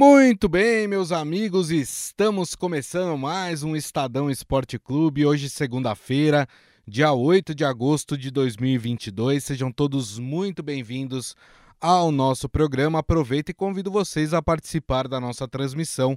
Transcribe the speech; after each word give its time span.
Muito 0.00 0.48
bem, 0.48 0.86
meus 0.86 1.10
amigos, 1.10 1.72
estamos 1.72 2.54
começando 2.54 3.18
mais 3.18 3.64
um 3.64 3.74
Estadão 3.74 4.30
Esporte 4.30 4.78
Clube. 4.78 5.26
Hoje, 5.26 5.50
segunda-feira, 5.50 6.46
dia 6.86 7.12
8 7.12 7.52
de 7.52 7.64
agosto 7.64 8.16
de 8.16 8.30
2022. 8.30 9.42
Sejam 9.42 9.72
todos 9.72 10.16
muito 10.16 10.62
bem-vindos 10.62 11.34
ao 11.80 12.12
nosso 12.12 12.48
programa. 12.48 13.00
Aproveito 13.00 13.48
e 13.48 13.52
convido 13.52 13.90
vocês 13.90 14.32
a 14.32 14.40
participar 14.40 15.08
da 15.08 15.18
nossa 15.18 15.48
transmissão 15.48 16.16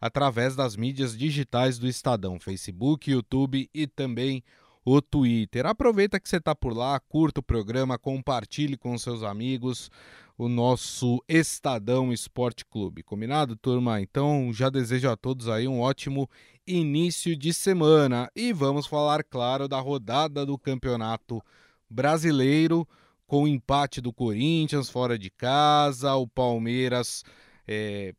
através 0.00 0.56
das 0.56 0.74
mídias 0.74 1.14
digitais 1.14 1.78
do 1.78 1.86
Estadão, 1.86 2.40
Facebook, 2.40 3.10
YouTube 3.10 3.68
e 3.74 3.86
também 3.86 4.42
o 4.82 5.02
Twitter. 5.02 5.66
Aproveita 5.66 6.18
que 6.18 6.30
você 6.30 6.38
está 6.38 6.54
por 6.54 6.74
lá, 6.74 6.98
curta 6.98 7.40
o 7.40 7.42
programa, 7.42 7.98
compartilhe 7.98 8.78
com 8.78 8.96
seus 8.96 9.22
amigos 9.22 9.90
o 10.38 10.48
nosso 10.48 11.22
Estadão 11.28 12.12
Esporte 12.12 12.64
Clube. 12.64 13.02
Combinado, 13.02 13.56
turma? 13.56 14.00
Então 14.00 14.52
já 14.52 14.70
desejo 14.70 15.10
a 15.10 15.16
todos 15.16 15.48
aí 15.48 15.66
um 15.66 15.80
ótimo 15.80 16.30
início 16.64 17.36
de 17.36 17.52
semana 17.52 18.30
e 18.36 18.52
vamos 18.52 18.86
falar, 18.86 19.24
claro, 19.24 19.66
da 19.66 19.80
rodada 19.80 20.46
do 20.46 20.56
Campeonato 20.56 21.42
Brasileiro 21.90 22.86
com 23.26 23.42
o 23.42 23.48
empate 23.48 24.00
do 24.00 24.12
Corinthians 24.12 24.88
fora 24.88 25.18
de 25.18 25.28
casa, 25.28 26.14
o 26.14 26.26
Palmeiras 26.26 27.24
é, 27.66 28.14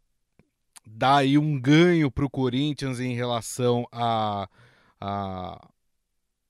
dá 0.86 1.17
aí 1.17 1.38
um 1.38 1.59
ganho 1.59 2.12
para 2.12 2.26
o 2.26 2.30
Corinthians 2.30 3.00
em 3.00 3.14
relação 3.16 3.88
a, 3.92 4.50
a 5.00 5.70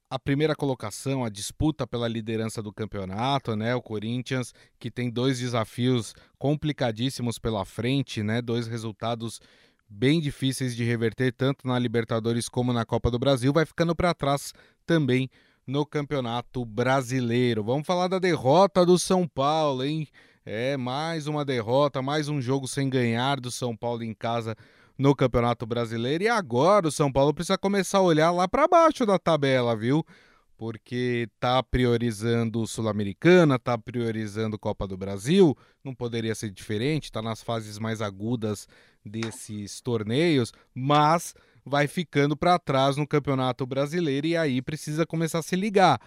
a 0.09 0.17
primeira 0.17 0.55
colocação, 0.55 1.23
a 1.23 1.29
disputa 1.29 1.85
pela 1.85 2.07
liderança 2.07 2.63
do 2.63 2.73
campeonato, 2.73 3.55
né? 3.55 3.75
O 3.75 3.81
Corinthians 3.81 4.53
que 4.79 4.89
tem 4.89 5.09
dois 5.09 5.37
desafios 5.37 6.15
complicadíssimos 6.37 7.37
pela 7.37 7.63
frente, 7.63 8.23
né? 8.23 8.41
Dois 8.41 8.65
resultados 8.65 9.39
bem 9.87 10.19
difíceis 10.19 10.75
de 10.75 10.83
reverter 10.83 11.31
tanto 11.31 11.67
na 11.67 11.77
Libertadores 11.77 12.49
como 12.49 12.73
na 12.73 12.85
Copa 12.85 13.09
do 13.11 13.19
Brasil, 13.19 13.53
vai 13.53 13.65
ficando 13.65 13.95
para 13.95 14.13
trás 14.13 14.53
também 14.85 15.29
no 15.65 15.85
Campeonato 15.85 16.65
Brasileiro. 16.65 17.63
Vamos 17.63 17.85
falar 17.85 18.07
da 18.07 18.17
derrota 18.17 18.85
do 18.85 18.97
São 18.97 19.27
Paulo, 19.27 19.83
hein? 19.83 20.07
É 20.43 20.75
mais 20.77 21.27
uma 21.27 21.45
derrota, 21.45 22.01
mais 22.01 22.27
um 22.27 22.41
jogo 22.41 22.67
sem 22.67 22.89
ganhar 22.89 23.39
do 23.39 23.51
São 23.51 23.75
Paulo 23.75 24.03
em 24.03 24.13
casa 24.13 24.55
no 24.99 25.15
Campeonato 25.15 25.65
Brasileiro. 25.65 26.25
E 26.25 26.27
agora 26.27 26.89
o 26.89 26.91
São 26.91 27.09
Paulo 27.09 27.33
precisa 27.33 27.57
começar 27.57 27.99
a 27.99 28.01
olhar 28.01 28.31
lá 28.31 28.49
para 28.49 28.67
baixo 28.67 29.05
da 29.05 29.17
tabela, 29.17 29.75
viu? 29.75 30.05
Porque 30.57 31.29
tá 31.39 31.63
priorizando 31.63 32.67
Sul-Americana, 32.67 33.57
tá 33.57 33.77
priorizando 33.77 34.59
Copa 34.59 34.85
do 34.85 34.97
Brasil, 34.97 35.57
não 35.81 35.95
poderia 35.95 36.35
ser 36.35 36.51
diferente, 36.51 37.13
tá 37.13 37.21
nas 37.21 37.41
fases 37.41 37.79
mais 37.79 38.01
agudas 38.01 38.67
desses 39.05 39.79
torneios, 39.79 40.51
mas 40.75 41.33
vai 41.65 41.87
ficando 41.87 42.35
para 42.35 42.59
trás 42.59 42.97
no 42.97 43.07
Campeonato 43.07 43.65
Brasileiro 43.65 44.27
e 44.27 44.35
aí 44.35 44.61
precisa 44.61 45.05
começar 45.05 45.39
a 45.39 45.43
se 45.43 45.55
ligar, 45.55 45.97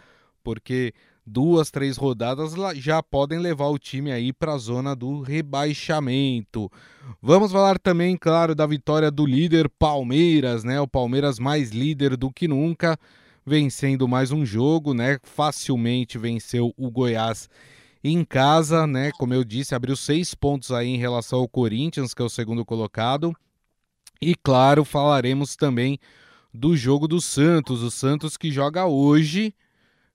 porque 0.45 0.93
duas, 1.27 1.71
três 1.71 1.97
rodadas 1.97 2.55
já 2.77 3.03
podem 3.03 3.39
levar 3.39 3.69
o 3.69 3.79
time 3.79 4.11
aí 4.11 4.33
para 4.33 4.55
a 4.55 4.59
zona 4.59 4.95
do 4.95 5.21
rebaixamento. 5.21 6.71
Vamos 7.21 7.53
falar 7.53 7.79
também, 7.79 8.17
claro, 8.17 8.55
da 8.55 8.67
vitória 8.67 9.11
do 9.11 9.25
líder 9.25 9.69
Palmeiras, 9.69 10.65
né? 10.65 10.81
O 10.81 10.89
Palmeiras 10.89 11.39
mais 11.39 11.71
líder 11.71 12.17
do 12.17 12.31
que 12.31 12.49
nunca, 12.49 12.99
vencendo 13.47 14.09
mais 14.09 14.31
um 14.31 14.45
jogo, 14.45 14.93
né? 14.93 15.19
Facilmente 15.23 16.19
venceu 16.19 16.75
o 16.77 16.91
Goiás 16.91 17.49
em 18.03 18.25
casa, 18.25 18.87
né? 18.87 19.13
Como 19.13 19.33
eu 19.33 19.45
disse, 19.45 19.75
abriu 19.75 19.95
seis 19.95 20.35
pontos 20.35 20.73
aí 20.73 20.89
em 20.89 20.99
relação 20.99 21.39
ao 21.39 21.49
Corinthians, 21.49 22.13
que 22.13 22.23
é 22.23 22.25
o 22.25 22.29
segundo 22.29 22.65
colocado. 22.65 23.33
E 24.21 24.35
claro, 24.35 24.85
falaremos 24.85 25.57
também 25.57 25.99
do 26.53 26.77
jogo 26.77 27.09
do 27.09 27.21
Santos, 27.21 27.83
o 27.83 27.91
Santos 27.91 28.37
que 28.37 28.51
joga 28.51 28.87
hoje 28.87 29.55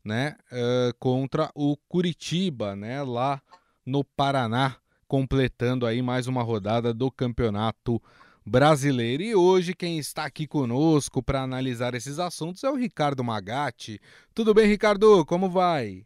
né, 0.08 0.38
uh, 0.52 0.96
contra 0.98 1.52
o 1.54 1.76
Curitiba, 1.90 2.76
né, 2.76 3.04
lá 3.04 3.42
no 3.86 4.04
Paraná, 4.04 4.78
completando 5.06 5.86
aí 5.86 6.02
mais 6.02 6.28
uma 6.28 6.42
rodada 6.42 6.94
do 6.94 7.12
Campeonato 7.12 8.02
Brasileiro. 8.46 9.22
E 9.22 9.36
hoje 9.36 9.76
quem 9.76 10.00
está 10.00 10.26
aqui 10.26 10.48
conosco 10.48 11.22
para 11.22 11.42
analisar 11.42 11.94
esses 11.94 12.20
assuntos 12.20 12.64
é 12.64 12.70
o 12.70 12.76
Ricardo 12.76 13.24
Magatti. 13.24 14.00
Tudo 14.34 14.54
bem, 14.54 14.66
Ricardo? 14.66 15.26
Como 15.26 15.50
vai? 15.50 16.06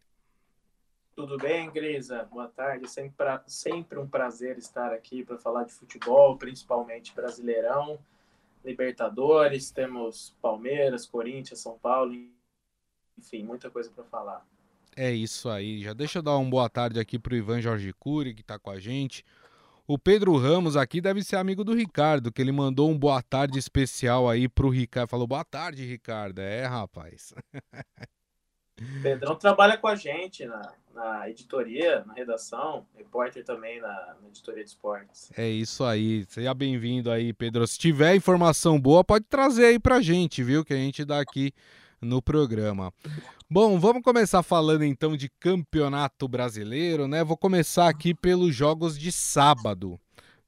Tudo 1.15 1.37
bem, 1.37 1.69
Grisa? 1.69 2.23
Boa 2.23 2.47
tarde. 2.47 2.89
Sempre, 2.89 3.13
pra... 3.15 3.43
Sempre 3.45 3.99
um 3.99 4.07
prazer 4.07 4.57
estar 4.57 4.91
aqui 4.91 5.23
para 5.23 5.37
falar 5.37 5.65
de 5.65 5.73
futebol, 5.73 6.35
principalmente 6.37 7.13
brasileirão, 7.13 7.99
Libertadores. 8.65 9.69
Temos 9.69 10.35
Palmeiras, 10.41 11.05
Corinthians, 11.05 11.59
São 11.59 11.77
Paulo 11.77 12.13
enfim, 13.21 13.43
muita 13.43 13.69
coisa 13.69 13.89
para 13.91 14.03
falar. 14.03 14.45
É 14.95 15.11
isso 15.11 15.47
aí. 15.47 15.81
Já 15.81 15.93
deixa 15.93 16.19
eu 16.19 16.23
dar 16.23 16.35
uma 16.35 16.49
boa 16.49 16.69
tarde 16.69 16.99
aqui 16.99 17.17
pro 17.17 17.35
Ivan 17.35 17.61
Jorge 17.61 17.93
Cury, 17.93 18.33
que 18.33 18.41
está 18.41 18.59
com 18.59 18.71
a 18.71 18.79
gente. 18.79 19.23
O 19.87 19.97
Pedro 19.97 20.35
Ramos 20.37 20.75
aqui 20.75 20.99
deve 20.99 21.23
ser 21.23 21.37
amigo 21.37 21.63
do 21.63 21.73
Ricardo, 21.73 22.31
que 22.31 22.41
ele 22.41 22.51
mandou 22.51 22.89
um 22.89 22.97
boa 22.97 23.21
tarde 23.21 23.57
especial 23.57 24.29
aí 24.29 24.49
pro 24.49 24.69
Ricardo. 24.69 25.09
Falou 25.09 25.27
boa 25.27 25.45
tarde, 25.45 25.85
Ricardo. 25.85 26.39
É, 26.39 26.65
rapaz. 26.65 27.33
Pedrão 29.01 29.35
trabalha 29.35 29.77
com 29.77 29.87
a 29.87 29.95
gente 29.95 30.45
na, 30.45 30.73
na 30.93 31.29
editoria, 31.29 32.03
na 32.05 32.13
redação, 32.13 32.85
repórter 32.97 33.43
também 33.43 33.79
na, 33.79 34.15
na, 34.19 34.27
editoria 34.27 34.63
de 34.63 34.69
esportes. 34.69 35.31
É 35.37 35.47
isso 35.47 35.83
aí. 35.83 36.25
Seja 36.27 36.53
bem-vindo 36.53 37.11
aí, 37.11 37.31
Pedro. 37.31 37.65
Se 37.67 37.77
tiver 37.77 38.15
informação 38.15 38.79
boa, 38.79 39.03
pode 39.03 39.25
trazer 39.25 39.65
aí 39.65 39.79
pra 39.79 40.01
gente, 40.01 40.43
viu? 40.43 40.65
Que 40.65 40.73
a 40.73 40.77
gente 40.77 41.05
dá 41.05 41.19
aqui 41.19 41.53
no 42.01 42.21
programa. 42.21 42.91
Bom, 43.49 43.79
vamos 43.79 44.01
começar 44.01 44.41
falando 44.41 44.83
então 44.83 45.15
de 45.15 45.29
campeonato 45.39 46.27
brasileiro, 46.27 47.07
né? 47.07 47.23
Vou 47.23 47.37
começar 47.37 47.87
aqui 47.87 48.13
pelos 48.13 48.55
jogos 48.55 48.97
de 48.97 49.11
sábado, 49.11 49.99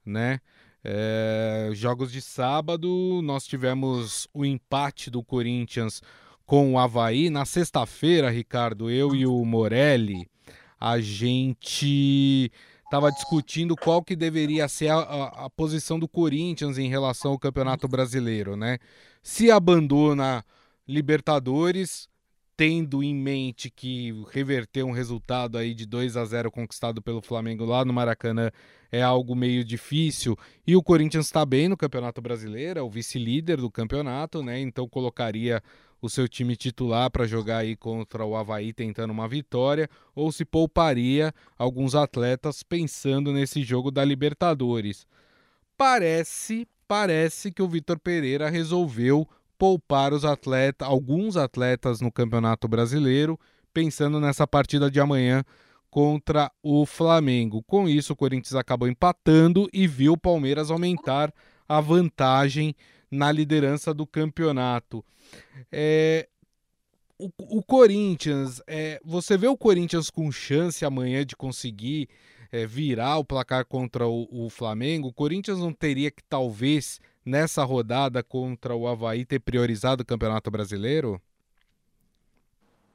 né? 0.04 0.40
É, 0.82 1.70
jogos 1.72 2.12
de 2.12 2.20
sábado, 2.20 3.20
nós 3.22 3.46
tivemos 3.46 4.28
o 4.34 4.44
empate 4.44 5.10
do 5.10 5.22
Corinthians 5.22 6.02
com 6.44 6.72
o 6.72 6.78
Havaí. 6.78 7.30
Na 7.30 7.44
sexta-feira, 7.44 8.30
Ricardo, 8.30 8.90
eu 8.90 9.14
e 9.14 9.26
o 9.26 9.44
Morelli, 9.44 10.28
a 10.78 11.00
gente 11.00 12.52
estava 12.84 13.10
discutindo 13.10 13.74
qual 13.76 14.02
que 14.02 14.14
deveria 14.14 14.68
ser 14.68 14.88
a, 14.88 14.96
a, 14.96 15.44
a, 15.46 15.50
posição 15.50 15.98
do 15.98 16.06
Corinthians 16.06 16.78
em 16.78 16.88
relação 16.88 17.32
ao 17.32 17.38
Campeonato 17.38 17.88
Brasileiro, 17.88 18.56
né? 18.56 18.78
Se 19.22 19.50
abandona 19.50 20.44
Libertadores, 20.86 22.08
tendo 22.56 23.02
em 23.02 23.14
mente 23.14 23.70
que 23.70 24.12
reverter 24.30 24.84
um 24.84 24.92
resultado 24.92 25.58
aí 25.58 25.74
de 25.74 25.86
2 25.86 26.16
a 26.16 26.24
0 26.24 26.50
conquistado 26.50 27.02
pelo 27.02 27.20
Flamengo 27.20 27.64
lá 27.64 27.84
no 27.84 27.92
Maracanã 27.92 28.50
é 28.92 29.02
algo 29.02 29.34
meio 29.34 29.64
difícil. 29.64 30.36
E 30.66 30.76
o 30.76 30.82
Corinthians 30.82 31.26
está 31.26 31.44
bem 31.44 31.68
no 31.68 31.76
Campeonato 31.76 32.20
Brasileiro, 32.20 32.78
é 32.78 32.82
o 32.82 32.90
vice-líder 32.90 33.56
do 33.56 33.70
campeonato, 33.70 34.42
né? 34.42 34.60
Então 34.60 34.88
colocaria 34.88 35.62
o 36.00 36.08
seu 36.08 36.28
time 36.28 36.54
titular 36.54 37.10
para 37.10 37.26
jogar 37.26 37.58
aí 37.58 37.74
contra 37.74 38.24
o 38.24 38.36
Havaí 38.36 38.72
tentando 38.72 39.10
uma 39.10 39.26
vitória, 39.26 39.88
ou 40.14 40.30
se 40.30 40.44
pouparia 40.44 41.32
alguns 41.58 41.94
atletas 41.94 42.62
pensando 42.62 43.32
nesse 43.32 43.62
jogo 43.62 43.90
da 43.90 44.04
Libertadores. 44.04 45.06
Parece, 45.76 46.68
parece 46.86 47.50
que 47.50 47.62
o 47.62 47.68
Vitor 47.68 47.98
Pereira 47.98 48.50
resolveu 48.50 49.26
poupar 49.58 50.12
os 50.12 50.24
alguns 50.80 51.36
atletas 51.36 52.00
no 52.00 52.10
Campeonato 52.10 52.68
Brasileiro, 52.68 53.38
pensando 53.72 54.20
nessa 54.20 54.46
partida 54.46 54.90
de 54.90 55.00
amanhã 55.00 55.44
contra 55.90 56.50
o 56.62 56.84
Flamengo. 56.84 57.62
Com 57.62 57.88
isso, 57.88 58.12
o 58.12 58.16
Corinthians 58.16 58.54
acabou 58.54 58.88
empatando 58.88 59.68
e 59.72 59.86
viu 59.86 60.14
o 60.14 60.18
Palmeiras 60.18 60.70
aumentar 60.70 61.32
a 61.68 61.80
vantagem 61.80 62.74
na 63.10 63.30
liderança 63.30 63.94
do 63.94 64.06
campeonato. 64.06 65.04
É, 65.70 66.28
o, 67.18 67.30
o, 67.38 67.62
Corinthians, 67.62 68.60
é, 68.66 69.00
você 69.04 69.36
vê 69.36 69.46
o 69.46 69.56
Corinthians 69.56 70.10
com 70.10 70.32
chance 70.32 70.84
amanhã 70.84 71.24
de 71.24 71.36
conseguir 71.36 72.08
é, 72.50 72.66
virar 72.66 73.18
o 73.18 73.24
placar 73.24 73.64
contra 73.64 74.06
o, 74.06 74.26
o 74.30 74.50
Flamengo? 74.50 75.08
O 75.08 75.14
Corinthians 75.14 75.58
não 75.58 75.72
teria 75.72 76.10
que 76.10 76.24
talvez 76.24 77.00
nessa 77.24 77.64
rodada 77.64 78.22
contra 78.22 78.74
o 78.74 78.86
Havaí 78.86 79.24
ter 79.24 79.40
priorizado 79.40 80.02
o 80.02 80.06
Campeonato 80.06 80.50
Brasileiro? 80.50 81.20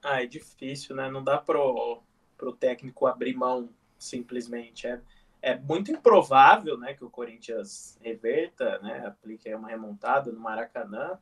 Ah, 0.01 0.23
é 0.23 0.25
difícil, 0.25 0.95
né? 0.95 1.09
Não 1.09 1.23
dá 1.23 1.37
pro, 1.37 2.01
pro 2.37 2.53
técnico 2.53 3.05
abrir 3.05 3.35
mão 3.35 3.69
simplesmente. 3.97 4.87
É, 4.87 5.01
é 5.41 5.57
muito 5.57 5.91
improvável 5.91 6.77
né, 6.77 6.93
que 6.93 7.03
o 7.03 7.09
Corinthians 7.09 7.97
reverta, 8.01 8.79
né, 8.79 9.05
aplique 9.05 9.53
uma 9.53 9.69
remontada 9.69 10.31
no 10.31 10.39
Maracanã, 10.39 11.19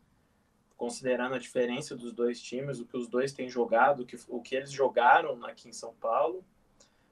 considerando 0.77 1.35
a 1.35 1.39
diferença 1.39 1.95
dos 1.95 2.13
dois 2.13 2.39
times, 2.41 2.79
o 2.79 2.85
que 2.85 2.95
os 2.97 3.07
dois 3.07 3.33
têm 3.33 3.49
jogado, 3.49 4.01
o 4.03 4.05
que, 4.05 4.17
o 4.27 4.41
que 4.41 4.55
eles 4.55 4.71
jogaram 4.71 5.43
aqui 5.45 5.69
em 5.69 5.73
São 5.73 5.93
Paulo. 5.95 6.43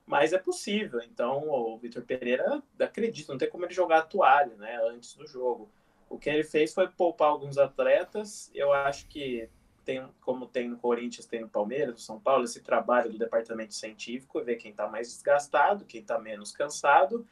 mas 0.06 0.34
é 0.34 0.38
possível. 0.38 1.02
Então, 1.02 1.50
o 1.50 1.78
Vitor 1.80 2.04
Pereira 2.04 2.62
acredita, 2.80 3.32
não 3.34 3.40
tem 3.40 3.50
como 3.50 3.66
ele 3.66 3.74
jogar 3.74 4.00
a 4.00 4.04
toalha, 4.04 4.56
né, 4.56 4.80
antes 4.90 5.16
do 5.16 5.28
jogo. 5.28 5.70
O 6.16 6.18
que 6.18 6.30
ele 6.30 6.46
fez 6.46 6.74
foi 6.74 6.88
poupar 6.88 7.28
alguns 7.28 7.58
atletas. 7.58 8.50
Eu 8.56 8.72
acho 8.72 9.06
que 9.08 9.50
tem, 9.84 10.02
como 10.22 10.48
tem 10.48 10.70
no 10.70 10.78
Corinthians, 10.78 11.26
tem 11.26 11.42
no 11.42 11.50
Palmeiras, 11.50 11.94
no 11.94 12.00
São 12.00 12.18
Paulo, 12.18 12.46
esse 12.46 12.62
trabalho 12.62 13.12
do 13.12 13.18
departamento 13.18 13.74
científico, 13.74 14.42
ver 14.42 14.56
quem 14.56 14.72
está 14.72 14.88
mais 14.88 15.10
desgastado, 15.10 15.84
quem 15.84 16.00
está 16.00 16.18
menos 16.18 16.54
cansado 16.54 17.28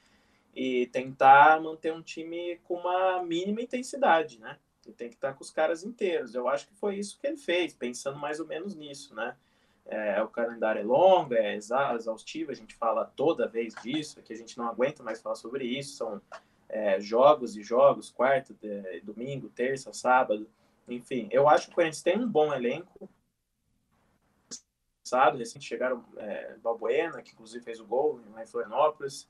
e 0.53 0.88
tentar 0.88 1.62
manter 1.62 1.94
um 1.94 2.01
time 2.01 2.59
com 2.65 2.74
uma 2.74 3.24
mínima 3.24 3.62
intensidade, 3.62 4.38
né? 4.38 4.59
E 4.85 4.91
tem 4.91 5.07
que 5.07 5.15
estar 5.15 5.31
com 5.31 5.45
os 5.45 5.50
caras 5.50 5.85
inteiros. 5.85 6.35
Eu 6.35 6.50
acho 6.50 6.68
que 6.68 6.75
foi 6.75 6.97
isso 6.97 7.18
que 7.18 7.25
ele 7.25 7.38
fez, 7.38 7.74
pensando 7.74 8.19
mais 8.19 8.41
ou 8.41 8.45
menos 8.45 8.75
nisso, 8.75 9.15
né? 9.15 9.38
É, 9.85 10.21
o 10.21 10.27
calendário 10.27 10.81
é 10.81 10.83
longo, 10.83 11.33
é 11.35 11.56
exaustivo, 11.56 12.51
a 12.51 12.53
gente 12.53 12.75
fala 12.75 13.06
toda 13.06 13.47
vez 13.47 13.74
disso, 13.81 14.21
que 14.21 14.33
a 14.33 14.38
gente 14.38 14.57
não 14.57 14.68
aguenta 14.68 15.01
mais 15.01 15.21
falar 15.21 15.35
sobre 15.35 15.63
isso. 15.63 15.95
São 15.95 16.21
é, 16.73 16.99
jogos 16.99 17.55
e 17.55 17.61
jogos, 17.61 18.09
quarta, 18.09 18.51
de, 18.55 18.99
domingo, 19.01 19.47
terça, 19.47 19.93
sábado. 19.93 20.49
Enfim, 20.87 21.29
eu 21.31 21.47
acho 21.47 21.67
que 21.67 21.73
o 21.73 21.75
Corinthians 21.75 22.01
tem 22.01 22.17
um 22.17 22.27
bom 22.27 22.51
elenco. 22.51 23.07
Recente 25.37 25.63
chegaram 25.63 26.03
é, 26.17 26.57
Balbuena, 26.57 27.21
que 27.21 27.33
inclusive 27.33 27.63
fez 27.63 27.79
o 27.79 27.85
gol 27.85 28.19
em 28.41 28.47
Florianópolis 28.47 29.29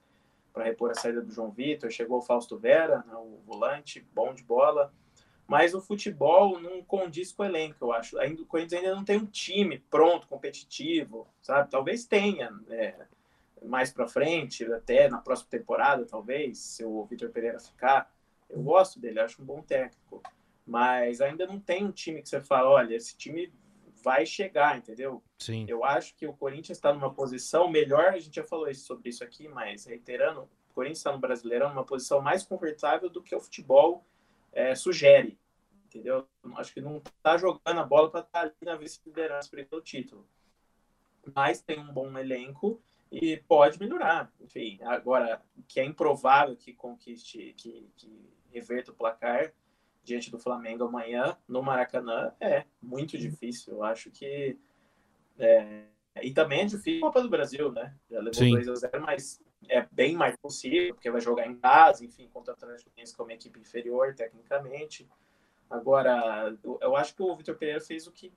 para 0.54 0.64
repor 0.64 0.92
a 0.92 0.94
saída 0.94 1.22
do 1.22 1.34
João 1.34 1.52
Vitor, 1.52 1.92
chegou 1.92 2.20
o 2.20 2.22
Fausto 2.22 2.58
Vera, 2.58 3.04
né, 3.08 3.16
o 3.16 3.42
volante, 3.46 4.08
bom 4.14 4.34
de 4.34 4.44
bola, 4.44 4.94
mas 5.46 5.74
o 5.74 5.82
futebol 5.82 6.62
não 6.62 6.82
condiz 6.84 7.34
com 7.34 7.44
o 7.44 7.46
elenco, 7.46 7.78
eu 7.82 7.92
acho. 7.92 8.18
Ainda, 8.20 8.44
o 8.44 8.46
Corinthians 8.46 8.82
ainda 8.82 8.96
não 8.96 9.04
tem 9.04 9.18
um 9.18 9.26
time 9.26 9.80
pronto, 9.90 10.28
competitivo, 10.28 11.28
sabe? 11.42 11.70
Talvez 11.70 12.06
tenha 12.06 12.52
né, 12.68 12.96
mais 13.64 13.92
para 13.92 14.08
frente, 14.08 14.66
até 14.72 15.08
na 15.08 15.20
próxima 15.20 15.50
temporada, 15.50 16.06
talvez, 16.06 16.60
se 16.60 16.84
o 16.84 17.06
Vitor 17.06 17.30
Pereira 17.30 17.60
ficar. 17.60 18.14
Eu 18.50 18.62
gosto 18.62 19.00
dele, 19.00 19.20
acho 19.20 19.42
um 19.42 19.46
bom 19.46 19.62
técnico, 19.62 20.22
mas 20.66 21.22
ainda 21.22 21.48
não 21.48 21.60
tem 21.60 21.84
um 21.84 21.92
time 21.92 22.22
que 22.22 22.30
você 22.30 22.42
fala, 22.42 22.70
olha, 22.70 22.96
esse 22.96 23.18
time 23.18 23.52
vai 24.04 24.26
chegar, 24.26 24.78
entendeu? 24.78 25.24
Sim. 25.40 25.66
Eu 25.68 25.84
acho 25.84 26.16
que 26.16 26.28
o 26.28 26.34
Corinthians 26.34 26.78
está 26.78 26.94
numa 26.94 27.14
posição 27.14 27.70
melhor, 27.70 28.10
a 28.10 28.20
gente 28.20 28.36
já 28.36 28.44
falou 28.44 28.70
isso, 28.70 28.86
sobre 28.86 29.10
isso 29.10 29.24
aqui, 29.24 29.48
mas 29.48 29.86
reiterando, 29.86 30.42
o 30.42 30.74
Corinthians 30.74 31.00
está 31.00 31.12
no 31.12 31.20
Brasileirão 31.20 31.70
numa 31.70 31.86
posição 31.86 32.22
mais 32.22 32.44
confortável 32.44 33.10
do 33.10 33.24
que 33.24 33.34
o 33.34 33.40
futebol 33.40 34.06
é, 34.52 34.76
sugere, 34.76 35.40
entendeu? 35.86 36.28
Acho 36.56 36.74
que 36.74 36.82
não 36.82 36.98
está 36.98 37.38
jogando 37.38 37.80
a 37.80 37.84
bola 37.84 38.12
para 38.12 38.20
estar 38.22 38.42
tá 38.42 38.42
ali 38.42 38.54
na 38.62 38.76
vice-liderança 38.76 39.50
para 39.50 39.78
o 39.78 39.82
título. 39.82 40.28
Mas 41.34 41.62
tem 41.62 41.80
um 41.80 41.94
bom 41.94 42.18
elenco 42.18 42.82
e 43.14 43.38
pode 43.38 43.80
melhorar. 43.80 44.32
Enfim, 44.42 44.80
agora, 44.84 45.42
que 45.68 45.80
é 45.80 45.86
improvável 45.86 46.56
que 46.56 46.74
conquiste, 46.74 47.54
que, 47.56 47.88
que 47.96 48.30
reverta 48.52 48.92
o 48.92 48.96
placar, 48.96 49.54
diante 50.04 50.32
do 50.32 50.40
Flamengo 50.40 50.84
amanhã 50.84 51.38
no 51.48 51.62
Maracanã 51.62 52.34
é 52.40 52.66
muito 52.82 53.18
difícil. 53.18 53.76
Eu 53.76 53.84
acho 53.84 54.10
que. 54.12 54.58
É, 55.38 55.84
e 56.22 56.32
também 56.32 56.62
é 56.62 56.66
difícil 56.66 57.00
a 57.00 57.08
Copa 57.08 57.22
do 57.22 57.30
Brasil, 57.30 57.72
né? 57.72 57.96
Já 58.10 58.18
levou 58.18 58.34
Sim. 58.34 58.52
2 58.52 58.68
a 58.68 58.76
0 58.76 59.02
mas 59.02 59.42
é 59.70 59.88
bem 59.92 60.16
mais 60.16 60.36
possível, 60.36 60.94
porque 60.94 61.10
vai 61.10 61.22
jogar 61.22 61.48
em 61.48 61.56
casa, 61.56 62.04
enfim, 62.04 62.28
contra 62.34 62.54
o 62.54 62.56
Atlético 62.56 62.90
Mineiro, 62.90 63.16
que 63.16 63.22
é 63.22 63.24
uma 63.24 63.34
equipe 63.34 63.60
inferior 63.60 64.14
tecnicamente. 64.14 65.08
Agora, 65.70 66.56
eu 66.82 66.96
acho 66.96 67.16
que 67.16 67.24
o 67.24 67.36
Vitor 67.36 67.56
Pereira 67.56 67.80
fez 67.80 68.06
o 68.06 68.12
que, 68.12 68.32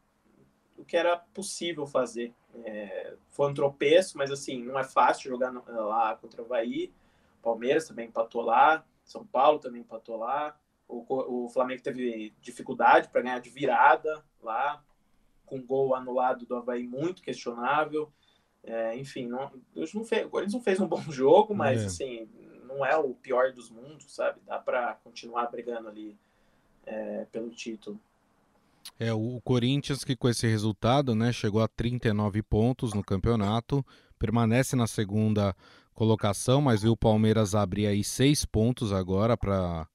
o 0.79 0.85
que 0.85 0.97
era 0.97 1.17
possível 1.17 1.87
fazer. 1.87 2.33
É, 2.67 3.15
foi 3.31 3.49
um 3.49 3.55
tropeço, 3.55 4.19
mas 4.19 4.33
assim, 4.33 4.61
não 4.61 4.77
é 4.77 4.83
fácil 4.83 5.31
jogar 5.31 5.53
lá 5.53 6.17
contra 6.17 6.43
o 6.43 6.45
Havaí. 6.45 6.93
Palmeiras 7.41 7.87
também 7.87 8.09
empatou 8.09 8.43
lá, 8.43 8.85
São 9.05 9.25
Paulo 9.25 9.61
também 9.61 9.83
empatou 9.83 10.17
lá. 10.17 10.59
O, 10.89 11.45
o 11.45 11.49
Flamengo 11.49 11.81
teve 11.81 12.35
dificuldade 12.41 13.09
para 13.09 13.23
ganhar 13.23 13.39
de 13.39 13.51
virada 13.51 14.25
lá, 14.43 14.83
com 15.45 15.63
gol 15.63 15.95
anulado 15.95 16.45
do 16.45 16.57
Havaí 16.57 16.83
muito 16.83 17.23
questionável. 17.23 18.13
É, 18.65 18.97
enfim, 18.97 19.29
não, 19.29 19.53
não 19.73 20.05
fez, 20.05 20.27
o 20.27 20.29
Corinthians 20.29 20.55
não 20.55 20.61
fez 20.61 20.81
um 20.81 20.89
bom 20.89 21.03
jogo, 21.09 21.55
mas 21.55 21.83
é. 21.83 21.87
assim, 21.87 22.29
não 22.65 22.85
é 22.85 22.97
o 22.97 23.15
pior 23.15 23.53
dos 23.53 23.71
mundos, 23.71 24.13
sabe? 24.13 24.41
Dá 24.45 24.59
para 24.59 24.95
continuar 25.05 25.47
brigando 25.47 25.89
ali 25.89 26.19
é, 26.85 27.27
pelo 27.31 27.51
título. 27.51 28.01
É, 28.99 29.13
o 29.13 29.41
Corinthians 29.45 30.05
que 30.05 30.17
com 30.17 30.29
esse 30.29 30.47
resultado, 30.47 31.15
né, 31.15 31.33
chegou 31.33 31.63
a 31.63 31.69
39 31.69 32.43
pontos 32.43 32.95
no 32.95 33.03
campeonato, 33.03 33.85
permanece 34.19 34.75
na 34.75 34.87
segunda 34.87 35.55
colocação, 35.95 36.61
mas 36.61 36.83
viu 36.83 36.93
o 36.93 36.97
Palmeiras 36.97 37.55
abrir 37.55 37.87
aí 37.87 38.03
seis 38.03 38.45
pontos 38.45 38.93
agora 38.93 39.37
para 39.37 39.87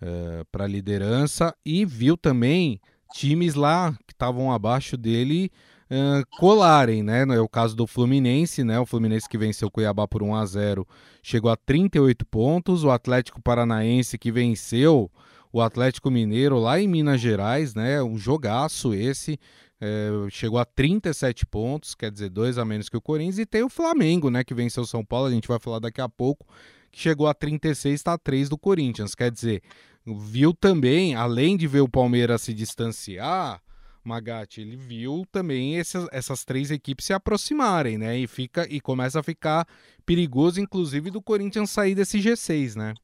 é, 0.00 0.44
para 0.50 0.64
a 0.64 0.68
liderança 0.68 1.54
e 1.64 1.84
viu 1.84 2.16
também 2.16 2.80
times 3.12 3.54
lá 3.54 3.92
que 4.06 4.12
estavam 4.12 4.52
abaixo 4.52 4.96
dele 4.96 5.50
é, 5.90 6.22
colarem, 6.38 7.02
né? 7.02 7.22
É 7.22 7.40
o 7.40 7.48
caso 7.48 7.74
do 7.74 7.86
Fluminense, 7.86 8.62
né? 8.62 8.78
O 8.78 8.86
Fluminense 8.86 9.28
que 9.28 9.38
venceu 9.38 9.68
o 9.68 9.70
Cuiabá 9.70 10.06
por 10.06 10.22
1 10.22 10.34
a 10.34 10.44
0 10.44 10.86
chegou 11.22 11.50
a 11.50 11.56
38 11.56 12.26
pontos. 12.26 12.84
O 12.84 12.90
Atlético 12.90 13.40
Paranaense 13.40 14.18
que 14.18 14.30
venceu 14.30 15.10
o 15.52 15.60
Atlético 15.60 16.10
Mineiro 16.10 16.58
lá 16.58 16.80
em 16.80 16.88
Minas 16.88 17.20
Gerais, 17.20 17.74
né? 17.74 18.02
Um 18.02 18.18
jogaço 18.18 18.94
esse. 18.94 19.38
É, 19.80 20.10
chegou 20.30 20.58
a 20.58 20.64
37 20.64 21.46
pontos, 21.46 21.94
quer 21.94 22.10
dizer, 22.10 22.30
dois 22.30 22.58
a 22.58 22.64
menos 22.64 22.88
que 22.88 22.96
o 22.96 23.00
Corinthians, 23.00 23.38
e 23.38 23.46
tem 23.46 23.62
o 23.62 23.68
Flamengo, 23.68 24.28
né, 24.28 24.42
que 24.42 24.52
venceu 24.52 24.82
o 24.82 24.86
São 24.86 25.04
Paulo, 25.04 25.28
a 25.28 25.30
gente 25.30 25.46
vai 25.46 25.60
falar 25.60 25.78
daqui 25.78 26.00
a 26.00 26.08
pouco, 26.08 26.44
que 26.90 26.98
chegou 26.98 27.28
a 27.28 27.34
36, 27.34 27.94
está 27.94 28.14
a 28.14 28.18
3 28.18 28.48
do 28.48 28.58
Corinthians. 28.58 29.14
Quer 29.14 29.30
dizer, 29.30 29.62
viu 30.04 30.52
também, 30.52 31.14
além 31.14 31.56
de 31.56 31.68
ver 31.68 31.80
o 31.80 31.88
Palmeiras 31.88 32.42
se 32.42 32.52
distanciar, 32.52 33.62
Magatti, 34.04 34.62
ele 34.62 34.76
viu 34.76 35.24
também 35.30 35.78
essas, 35.78 36.08
essas 36.10 36.44
três 36.44 36.70
equipes 36.70 37.06
se 37.06 37.12
aproximarem, 37.12 37.98
né? 37.98 38.18
E 38.18 38.26
fica 38.26 38.66
e 38.68 38.80
começa 38.80 39.20
a 39.20 39.22
ficar 39.22 39.66
perigoso, 40.06 40.60
inclusive, 40.60 41.10
do 41.10 41.22
Corinthians 41.22 41.70
sair 41.70 41.94
desse 41.94 42.18
G6, 42.18 42.74
né? 42.74 42.94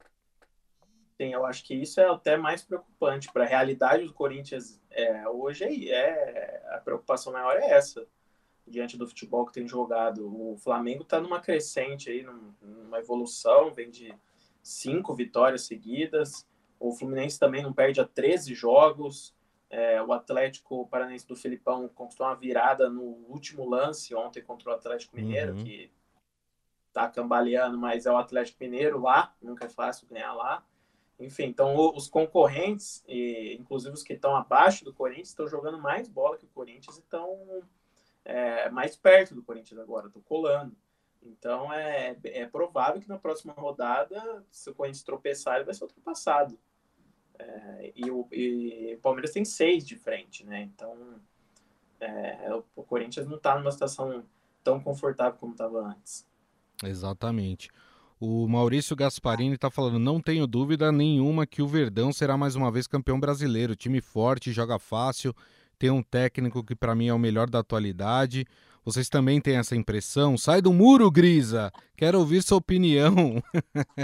Sim, 1.24 1.32
eu 1.32 1.46
acho 1.46 1.64
que 1.64 1.74
isso 1.74 2.00
é 2.00 2.06
até 2.06 2.36
mais 2.36 2.62
preocupante 2.62 3.32
para 3.32 3.44
a 3.44 3.46
realidade 3.46 4.04
do 4.04 4.12
Corinthians 4.12 4.78
é, 4.90 5.26
hoje. 5.26 5.64
É, 5.64 5.96
é, 5.96 6.62
a 6.74 6.78
preocupação 6.78 7.32
maior 7.32 7.56
é 7.56 7.70
essa 7.70 8.06
diante 8.66 8.98
do 8.98 9.06
futebol 9.06 9.46
que 9.46 9.54
tem 9.54 9.66
jogado. 9.66 10.26
O 10.26 10.56
Flamengo 10.58 11.02
está 11.02 11.20
numa 11.20 11.40
crescente 11.40 12.10
aí, 12.10 12.26
numa 12.60 12.98
evolução, 12.98 13.72
vem 13.72 13.90
de 13.90 14.14
cinco 14.62 15.14
vitórias 15.14 15.62
seguidas. 15.62 16.46
O 16.78 16.92
Fluminense 16.92 17.38
também 17.38 17.62
não 17.62 17.72
perde 17.72 18.02
a 18.02 18.04
13 18.04 18.54
jogos. 18.54 19.34
É, 19.70 20.02
o 20.02 20.12
Atlético 20.12 20.86
Paranense 20.88 21.26
do 21.26 21.34
Filipão 21.34 21.88
conquistou 21.88 22.26
uma 22.26 22.36
virada 22.36 22.90
no 22.90 23.02
último 23.28 23.66
lance 23.66 24.14
ontem 24.14 24.42
contra 24.42 24.70
o 24.70 24.74
Atlético 24.74 25.16
Mineiro, 25.16 25.54
uhum. 25.54 25.64
que 25.64 25.90
tá 26.92 27.08
cambaleando, 27.08 27.78
mas 27.78 28.04
é 28.04 28.12
o 28.12 28.18
Atlético 28.18 28.62
Mineiro 28.62 29.00
lá, 29.00 29.34
nunca 29.40 29.64
é 29.64 29.68
fácil 29.70 30.06
ganhar 30.06 30.34
lá. 30.34 30.62
Enfim, 31.18 31.44
então 31.44 31.76
os 31.94 32.08
concorrentes, 32.08 33.04
inclusive 33.06 33.94
os 33.94 34.02
que 34.02 34.14
estão 34.14 34.34
abaixo 34.34 34.84
do 34.84 34.92
Corinthians, 34.92 35.28
estão 35.28 35.46
jogando 35.46 35.78
mais 35.78 36.08
bola 36.08 36.36
que 36.36 36.44
o 36.44 36.48
Corinthians 36.48 36.96
e 36.96 37.00
estão 37.00 37.62
é, 38.24 38.68
mais 38.70 38.96
perto 38.96 39.34
do 39.34 39.42
Corinthians 39.42 39.78
agora, 39.78 40.08
estão 40.08 40.22
colando. 40.22 40.74
Então 41.22 41.72
é, 41.72 42.16
é 42.24 42.46
provável 42.46 43.00
que 43.00 43.08
na 43.08 43.18
próxima 43.18 43.52
rodada, 43.52 44.44
se 44.50 44.68
o 44.70 44.74
Corinthians 44.74 45.04
tropeçar, 45.04 45.56
ele 45.56 45.64
vai 45.64 45.74
ser 45.74 45.84
ultrapassado. 45.84 46.58
É, 47.38 47.92
e, 47.94 48.10
o, 48.10 48.28
e, 48.30 48.94
o, 48.94 49.00
Palmeiras 49.00 49.32
tem 49.32 49.44
seis 49.44 49.86
de 49.86 49.96
frente, 49.96 50.44
né? 50.44 50.62
Então 50.62 51.20
é, 52.00 52.50
o 52.76 52.82
Corinthians 52.82 53.26
não 53.26 53.36
está 53.36 53.58
numa 53.58 53.72
situação 53.72 54.24
tão 54.62 54.80
confortável 54.80 55.38
como 55.38 55.52
estava 55.52 55.80
antes. 55.80 56.26
Exatamente. 56.82 57.70
O 58.20 58.46
Maurício 58.46 58.96
Gasparini 58.96 59.54
está 59.54 59.70
falando: 59.70 59.98
não 59.98 60.20
tenho 60.20 60.46
dúvida 60.46 60.92
nenhuma 60.92 61.46
que 61.46 61.62
o 61.62 61.68
Verdão 61.68 62.12
será 62.12 62.36
mais 62.36 62.54
uma 62.54 62.70
vez 62.70 62.86
campeão 62.86 63.18
brasileiro. 63.18 63.76
Time 63.76 64.00
forte, 64.00 64.52
joga 64.52 64.78
fácil, 64.78 65.34
tem 65.78 65.90
um 65.90 66.02
técnico 66.02 66.64
que 66.64 66.74
para 66.74 66.94
mim 66.94 67.08
é 67.08 67.14
o 67.14 67.18
melhor 67.18 67.50
da 67.50 67.58
atualidade. 67.58 68.46
Vocês 68.84 69.08
também 69.08 69.40
têm 69.40 69.56
essa 69.56 69.74
impressão? 69.74 70.36
Sai 70.36 70.60
do 70.60 70.70
muro, 70.70 71.10
Grisa! 71.10 71.72
Quero 71.96 72.18
ouvir 72.18 72.42
sua 72.42 72.58
opinião. 72.58 73.42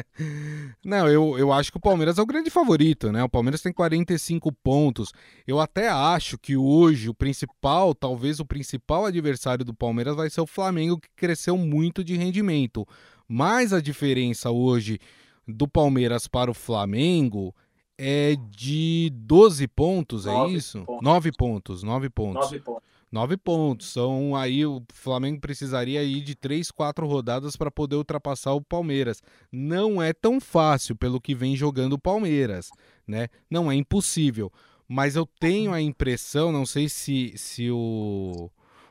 Não, 0.82 1.06
eu, 1.06 1.38
eu 1.38 1.52
acho 1.52 1.70
que 1.70 1.76
o 1.76 1.80
Palmeiras 1.80 2.16
é 2.16 2.22
o 2.22 2.26
grande 2.26 2.48
favorito, 2.48 3.12
né? 3.12 3.22
O 3.22 3.28
Palmeiras 3.28 3.60
tem 3.60 3.74
45 3.74 4.50
pontos. 4.50 5.12
Eu 5.46 5.60
até 5.60 5.90
acho 5.90 6.38
que 6.38 6.56
hoje 6.56 7.10
o 7.10 7.14
principal, 7.14 7.94
talvez 7.94 8.40
o 8.40 8.46
principal 8.46 9.04
adversário 9.04 9.66
do 9.66 9.74
Palmeiras 9.74 10.16
vai 10.16 10.30
ser 10.30 10.40
o 10.40 10.46
Flamengo, 10.46 10.98
que 10.98 11.10
cresceu 11.14 11.58
muito 11.58 12.02
de 12.02 12.16
rendimento. 12.16 12.88
Mas 13.32 13.72
a 13.72 13.80
diferença 13.80 14.50
hoje 14.50 14.98
do 15.46 15.68
Palmeiras 15.68 16.26
para 16.26 16.50
o 16.50 16.54
Flamengo 16.54 17.54
é 17.96 18.34
de 18.50 19.08
12 19.14 19.68
pontos, 19.68 20.26
é 20.26 20.48
isso? 20.48 20.84
Pontos. 20.84 21.04
9 21.04 21.32
pontos, 21.32 21.82
9 21.84 22.10
pontos. 22.10 22.50
9 22.50 22.60
pontos. 22.60 22.90
Nove 23.12 23.36
pontos. 23.36 23.92
São 23.92 24.36
aí 24.36 24.64
o 24.64 24.82
Flamengo 24.92 25.40
precisaria 25.40 26.02
ir 26.02 26.22
de 26.22 26.34
três, 26.34 26.70
quatro 26.70 27.06
rodadas 27.06 27.56
para 27.56 27.70
poder 27.70 27.96
ultrapassar 27.96 28.52
o 28.52 28.62
Palmeiras. 28.62 29.22
Não 29.50 30.00
é 30.00 30.12
tão 30.12 30.40
fácil 30.40 30.94
pelo 30.94 31.20
que 31.20 31.34
vem 31.34 31.56
jogando 31.56 31.94
o 31.94 31.98
Palmeiras, 31.98 32.70
né? 33.06 33.28
Não 33.50 33.70
é 33.70 33.74
impossível. 33.74 34.52
Mas 34.88 35.16
eu 35.16 35.26
tenho 35.38 35.72
a 35.72 35.80
impressão, 35.80 36.50
não 36.52 36.66
sei 36.66 36.88
se, 36.88 37.32
se 37.36 37.70
o, 37.70 38.50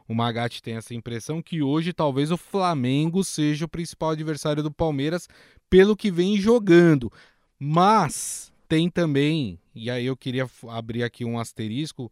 o 0.10 0.16
Magatti 0.16 0.60
tem 0.63 0.75
essa 0.75 0.96
impressão, 0.96 1.39
que 1.39 1.62
hoje 1.62 1.94
talvez 1.94 2.32
o 2.32 2.38
Flamengo 2.38 3.24
seja 3.24 3.66
o 3.66 3.70
principal 3.70 4.10
adversário 4.10 4.63
do 4.63 4.72
Palmeiras 4.72 5.30
pelo 5.70 5.96
que 5.96 6.10
vem 6.10 6.36
jogando. 6.36 7.12
Mas 7.60 8.51
tem 8.68 8.89
também, 8.89 9.60
e 9.75 9.88
aí 9.88 10.08
eu 10.08 10.18
queria 10.18 10.50
abrir 10.68 11.04
aqui 11.04 11.24
um 11.24 11.38
asterisco 11.38 12.12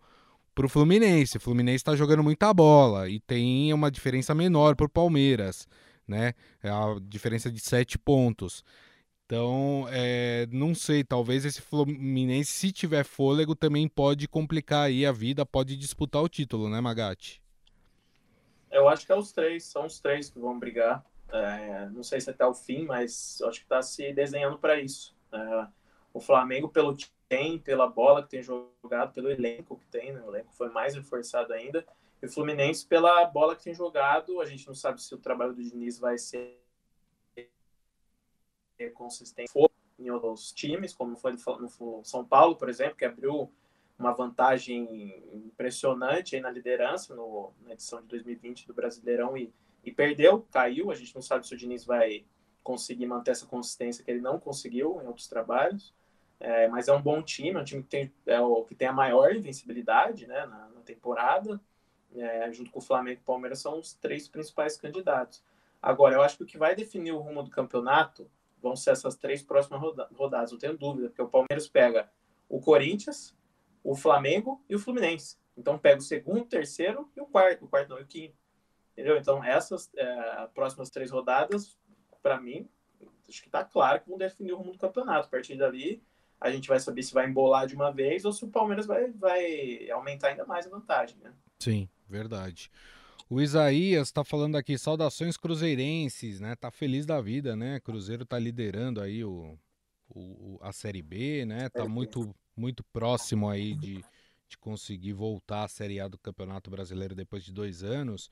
para 0.54 0.68
o 0.68 0.70
Fluminense. 0.70 1.38
O 1.38 1.39
Fluminense 1.39 1.77
está 1.77 1.96
jogando 1.96 2.22
muita 2.22 2.54
bola 2.54 3.10
e 3.10 3.20
tem 3.20 3.74
uma 3.74 3.89
diferença 3.89 4.36
menor 4.36 4.75
para 4.75 4.86
o 4.86 4.89
Palmeiras, 4.89 5.68
né? 6.08 6.36
É 6.62 6.70
a 6.70 6.98
diferença 7.01 7.51
de 7.51 7.60
sete 7.60 7.98
pontos. 7.98 8.63
Então, 9.25 9.88
é, 9.89 10.48
não 10.51 10.75
sei, 10.75 11.04
talvez 11.04 11.46
esse 11.46 11.62
Fluminense, 11.62 12.51
se 12.51 12.72
tiver 12.72 13.04
fôlego, 13.04 13.56
também 13.56 13.88
pode 13.88 14.27
complicar 14.27 14.86
aí 14.86 15.04
a 15.04 15.12
vida, 15.12 15.44
pode 15.48 15.75
disputar 15.75 16.22
o 16.22 16.30
título, 16.30 16.70
né, 16.70 16.80
Magatti? 16.80 17.42
Eu 18.77 18.88
acho 18.88 19.05
que 19.05 19.12
é 19.12 19.15
os 19.15 19.31
três, 19.31 19.63
são 19.65 19.86
os 19.86 20.00
três 20.00 20.29
que 20.29 20.39
vão 20.39 20.60
brigar. 20.60 21.03
É, 21.29 21.89
não 21.89 22.03
sei 22.03 22.22
se 22.22 22.29
até 22.29 22.46
o 22.46 22.53
fim, 22.53 22.86
mas 22.86 23.41
acho 23.41 23.60
que 23.60 23.65
está 23.65 23.81
se 23.81 24.13
desenhando 24.13 24.57
para 24.60 24.79
isso. 24.79 25.15
É, 25.31 25.67
o 26.13 26.19
Flamengo, 26.19 26.69
pelo 26.69 26.96
tem, 27.27 27.60
pela 27.60 27.88
bola 27.88 28.24
que 28.24 28.29
tem 28.29 28.43
jogado, 28.43 29.13
pelo 29.13 29.29
elenco 29.29 29.77
que 29.77 29.86
tem, 29.88 30.13
né? 30.13 30.22
o 30.22 30.29
elenco 30.29 30.53
foi 30.53 30.69
mais 30.69 30.96
reforçado 30.96 31.53
ainda. 31.53 31.86
E 32.22 32.25
o 32.25 32.31
Fluminense, 32.31 32.86
pela 32.86 33.25
bola 33.25 33.55
que 33.55 33.63
tem 33.63 33.74
jogado, 33.74 34.39
a 34.39 34.46
gente 34.46 34.65
não 34.65 34.74
sabe 34.74 35.01
se 35.01 35.13
o 35.13 35.17
trabalho 35.17 35.53
do 35.53 35.62
Diniz 35.62 36.00
vai 36.00 36.17
ser 36.17 36.60
consistente 38.93 39.51
em 40.00 40.10
outros 40.12 40.51
times, 40.51 40.93
como 40.93 41.15
foi 41.15 41.34
no 41.34 42.03
São 42.03 42.24
Paulo, 42.24 42.55
por 42.55 42.69
exemplo, 42.69 42.96
que 42.96 43.05
abriu 43.05 43.51
uma 43.98 44.12
vantagem 44.13 45.24
impressionante 45.34 46.39
na 46.39 46.51
liderança 46.51 47.16
no, 47.16 47.51
na 47.63 47.74
edição 47.74 48.01
de 48.01 48.08
2020 48.08 48.68
do 48.68 48.74
Brasileirão 48.74 49.36
e, 49.36 49.51
e, 49.84 49.92
perdeu, 49.92 50.46
caiu. 50.51 50.92
A 50.92 50.96
gente 50.96 51.16
não 51.16 51.22
sabe 51.22 51.48
se 51.48 51.54
o 51.54 51.58
Diniz 51.58 51.84
vai 51.84 52.25
conseguir 52.63 53.08
manter 53.08 53.32
essa 53.32 53.46
consistência 53.46 54.04
que 54.04 54.12
ele 54.12 54.22
não 54.22 54.39
conseguiu 54.39 55.01
em 55.01 55.08
outros 55.08 55.27
trabalhos. 55.27 55.96
É, 56.39 56.68
mas 56.68 56.88
é 56.88 56.94
um 56.94 57.01
bom 57.01 57.24
time, 57.24 57.58
é 57.58 57.60
um 57.60 57.63
time 57.63 57.82
que 57.82 57.89
tem, 57.89 58.13
é 58.27 58.39
o, 58.39 58.63
que 58.63 58.75
tem 58.75 58.88
a 58.88 58.94
maior 58.94 59.36
invencibilidade 59.36 60.27
né, 60.27 60.46
na, 60.46 60.70
na 60.70 60.82
temporada. 60.82 61.60
É, 62.16 62.51
junto 62.54 62.72
com 62.72 62.80
o 62.80 62.82
Flamengo 62.82 63.20
e 63.20 63.24
o 63.24 63.25
Palmeiras 63.25 63.60
são 63.60 63.80
os 63.80 63.94
três 63.94 64.27
principais 64.27 64.77
candidatos. 64.77 65.44
Agora, 65.82 66.16
eu 66.16 66.22
acho 66.22 66.38
que 66.38 66.44
o 66.44 66.46
que 66.46 66.58
vai 66.58 66.75
definir 66.75 67.12
o 67.12 67.20
rumo 67.20 67.44
do 67.44 67.50
campeonato 67.50 68.30
vão 68.62 68.75
ser 68.75 68.92
essas 68.92 69.16
três 69.16 69.42
próximas 69.42 69.82
rodadas, 70.16 70.51
não 70.51 70.60
tenho 70.60 70.77
dúvida, 70.77 71.10
porque 71.10 71.22
o 71.22 71.27
Palmeiras 71.27 71.68
pega 71.68 72.10
o 72.50 72.60
Corinthians, 72.60 73.36
o 73.88 73.96
Flamengo 73.96 74.62
e 74.70 74.75
o 74.75 74.79
Fluminense. 74.79 75.38
Então 75.56 75.79
pega 75.79 76.00
o 76.00 76.03
segundo, 76.03 76.41
o 76.41 76.46
terceiro 76.46 77.10
e 77.15 77.22
o 77.22 77.25
quarto, 77.25 77.63
o 77.63 77.70
quarto 77.70 77.89
não, 77.89 78.00
e 78.00 78.03
o 78.03 78.06
quinto. 78.06 78.36
Entendeu? 78.91 79.15
Então 79.17 79.41
essas 79.41 79.89
é, 79.96 80.48
próximas 80.53 80.89
três 80.89 81.10
rodadas, 81.10 81.77
para 82.22 82.39
mim, 82.39 82.67
acho 83.29 83.41
que 83.41 83.50
tá 83.50 83.63
claro 83.63 84.01
que 84.01 84.10
vão 84.10 84.17
definir 84.17 84.51
o 84.51 84.58
rumo 84.58 84.74
do 84.74 84.77
campeonato. 84.77 85.27
A 85.27 85.29
partir 85.29 85.56
dali, 85.56 86.03
a 86.39 86.51
gente 86.51 86.67
vai 86.67 86.82
saber 86.82 87.01
se 87.01 87.13
vai 87.13 87.29
embolar 87.29 87.65
de 87.65 87.75
uma 87.75 87.89
vez 87.89 88.25
ou 88.25 88.34
se 88.34 88.44
o 88.44 88.50
Palmeiras 88.50 88.86
vai, 88.86 89.10
vai 89.12 89.89
aumentar 89.89 90.29
ainda 90.29 90.46
mais 90.46 90.67
a 90.67 90.70
vantagem, 90.70 91.17
né? 91.20 91.32
Sim, 91.58 91.88
verdade. 92.10 92.70
O 93.29 93.39
Isaías 93.39 94.10
está 94.10 94.24
falando 94.24 94.58
aqui, 94.58 94.77
saudações 94.77 95.38
cruzeirenses, 95.38 96.41
né? 96.41 96.56
Tá 96.56 96.70
feliz 96.70 97.06
da 97.06 97.22
vida, 97.22 97.56
né? 97.56 97.79
Cruzeiro 97.79 98.25
tá 98.25 98.38
liderando 98.38 99.00
aí 99.00 99.24
o, 99.24 99.58
o 100.10 100.60
a 100.62 100.74
Série 100.74 101.01
B, 101.01 101.46
né? 101.46 101.70
Tá 101.70 101.88
muito, 101.88 102.36
muito 102.58 102.84
próximo 102.86 103.50
aí 103.50 103.76
de, 103.76 104.04
de 104.50 104.58
conseguir 104.58 105.14
voltar 105.14 105.64
à 105.64 105.68
Série 105.68 106.00
A 106.00 106.08
do 106.08 106.18
Campeonato 106.18 106.70
Brasileiro 106.70 107.16
depois 107.16 107.44
de 107.44 107.54
dois 107.54 107.84
anos. 107.84 108.30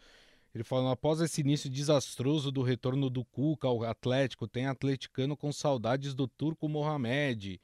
Ele 0.53 0.63
falou, 0.63 0.89
após 0.89 1.19
esse 1.19 1.41
início 1.41 1.69
desastroso 1.69 2.49
do 2.49 2.61
retorno 2.61 3.09
do 3.09 3.25
Cuca 3.25 3.67
ao 3.67 3.83
Atlético, 3.83 4.47
tem 4.47 4.67
atleticano 4.67 5.35
com 5.35 5.51
saudades 5.51 6.13
do 6.13 6.29
Turco 6.29 6.69
Mohamed, 6.69 7.59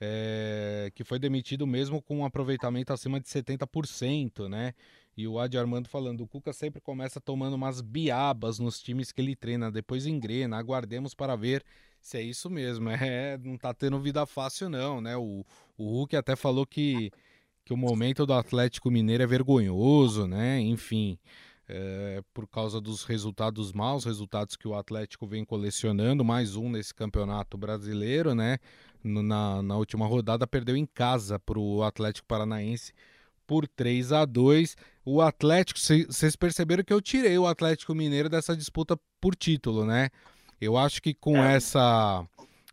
é, 0.00 0.90
que 0.94 1.04
foi 1.04 1.18
demitido 1.18 1.66
mesmo 1.66 2.00
com 2.00 2.18
um 2.18 2.24
aproveitamento 2.24 2.94
acima 2.94 3.20
de 3.20 3.28
70%, 3.28 4.48
né? 4.48 4.72
E 5.16 5.28
o 5.28 5.38
Adi 5.38 5.58
Armando 5.58 5.86
falando, 5.86 6.22
o 6.22 6.26
Cuca 6.26 6.52
sempre 6.52 6.80
começa 6.80 7.20
tomando 7.20 7.54
umas 7.54 7.82
biabas 7.82 8.58
nos 8.58 8.82
times 8.82 9.12
que 9.12 9.20
ele 9.20 9.36
treina, 9.36 9.70
depois 9.70 10.06
engrena, 10.06 10.56
aguardemos 10.56 11.14
para 11.14 11.36
ver 11.36 11.62
se 12.04 12.18
é 12.18 12.22
isso 12.22 12.50
mesmo. 12.50 12.90
É, 13.02 13.38
não 13.38 13.56
tá 13.56 13.72
tendo 13.72 13.98
vida 13.98 14.24
fácil 14.26 14.68
não, 14.68 15.00
né? 15.00 15.16
O, 15.16 15.44
o 15.76 15.84
Hulk 15.84 16.14
até 16.14 16.36
falou 16.36 16.66
que, 16.66 17.10
que 17.64 17.72
o 17.72 17.76
momento 17.76 18.26
do 18.26 18.34
Atlético 18.34 18.90
Mineiro 18.90 19.22
é 19.22 19.26
vergonhoso, 19.26 20.26
né? 20.26 20.60
Enfim, 20.60 21.18
é, 21.68 22.22
por 22.32 22.46
causa 22.46 22.80
dos 22.80 23.04
resultados 23.04 23.72
maus, 23.72 24.04
resultados 24.04 24.54
que 24.54 24.68
o 24.68 24.74
Atlético 24.74 25.26
vem 25.26 25.44
colecionando, 25.44 26.24
mais 26.24 26.56
um 26.56 26.68
nesse 26.70 26.94
campeonato 26.94 27.56
brasileiro, 27.56 28.34
né? 28.34 28.58
Na, 29.02 29.62
na 29.62 29.76
última 29.76 30.06
rodada 30.06 30.46
perdeu 30.46 30.76
em 30.76 30.86
casa 30.86 31.38
para 31.38 31.58
o 31.58 31.82
Atlético 31.82 32.26
Paranaense 32.26 32.92
por 33.46 33.68
3 33.68 34.12
a 34.12 34.24
2 34.24 34.76
O 35.04 35.20
Atlético, 35.20 35.78
vocês 35.78 36.36
perceberam 36.36 36.82
que 36.82 36.92
eu 36.92 37.00
tirei 37.00 37.36
o 37.38 37.46
Atlético 37.46 37.94
Mineiro 37.94 38.28
dessa 38.28 38.56
disputa 38.56 38.98
por 39.20 39.34
título, 39.34 39.84
né? 39.84 40.10
Eu 40.60 40.76
acho 40.76 41.02
que 41.02 41.14
com 41.14 41.36
é. 41.36 41.54
essa 41.56 42.26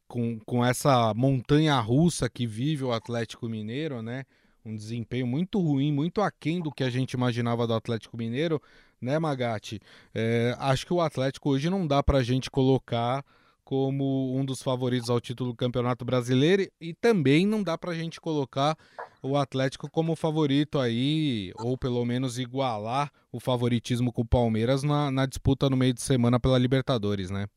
com, 0.08 0.38
com 0.46 0.64
essa 0.66 1.14
montanha 1.14 1.80
russa 1.80 2.30
que 2.30 2.46
vive 2.46 2.84
o 2.84 2.92
Atlético 2.92 3.48
Mineiro, 3.48 4.02
né? 4.02 4.26
Um 4.66 4.76
desempenho 4.76 5.26
muito 5.26 5.58
ruim, 5.60 5.92
muito 5.92 6.22
aquém 6.22 6.62
do 6.62 6.72
que 6.72 6.84
a 6.84 6.90
gente 6.90 7.14
imaginava 7.14 7.66
do 7.66 7.74
Atlético 7.74 8.18
Mineiro, 8.18 8.62
né, 9.00 9.18
Magatti? 9.18 9.80
É, 10.14 10.54
acho 10.60 10.86
que 10.86 10.94
o 10.94 11.00
Atlético 11.00 11.50
hoje 11.50 11.70
não 11.70 11.88
dá 11.88 12.04
pra 12.04 12.22
gente 12.22 12.52
colocar 12.52 13.24
como 13.64 14.38
um 14.38 14.44
dos 14.44 14.62
favoritos 14.62 15.10
ao 15.10 15.22
título 15.22 15.52
do 15.52 15.56
Campeonato 15.56 16.04
Brasileiro 16.04 16.70
e 16.80 16.94
também 16.94 17.48
não 17.48 17.64
dá 17.64 17.78
para 17.78 17.92
a 17.92 17.96
gente 17.96 18.20
colocar 18.20 18.78
o 19.24 19.38
Atlético 19.38 19.90
como 19.90 20.14
favorito 20.14 20.78
aí, 20.78 21.54
ou 21.58 21.78
pelo 21.78 22.04
menos 22.04 22.38
igualar 22.38 23.10
o 23.32 23.40
favoritismo 23.40 24.12
com 24.12 24.24
o 24.24 24.28
Palmeiras 24.28 24.84
na, 24.84 25.10
na 25.10 25.26
disputa 25.26 25.70
no 25.70 25.78
meio 25.78 25.94
de 25.94 26.02
semana 26.02 26.38
pela 26.38 26.58
Libertadores, 26.58 27.32
né? 27.32 27.48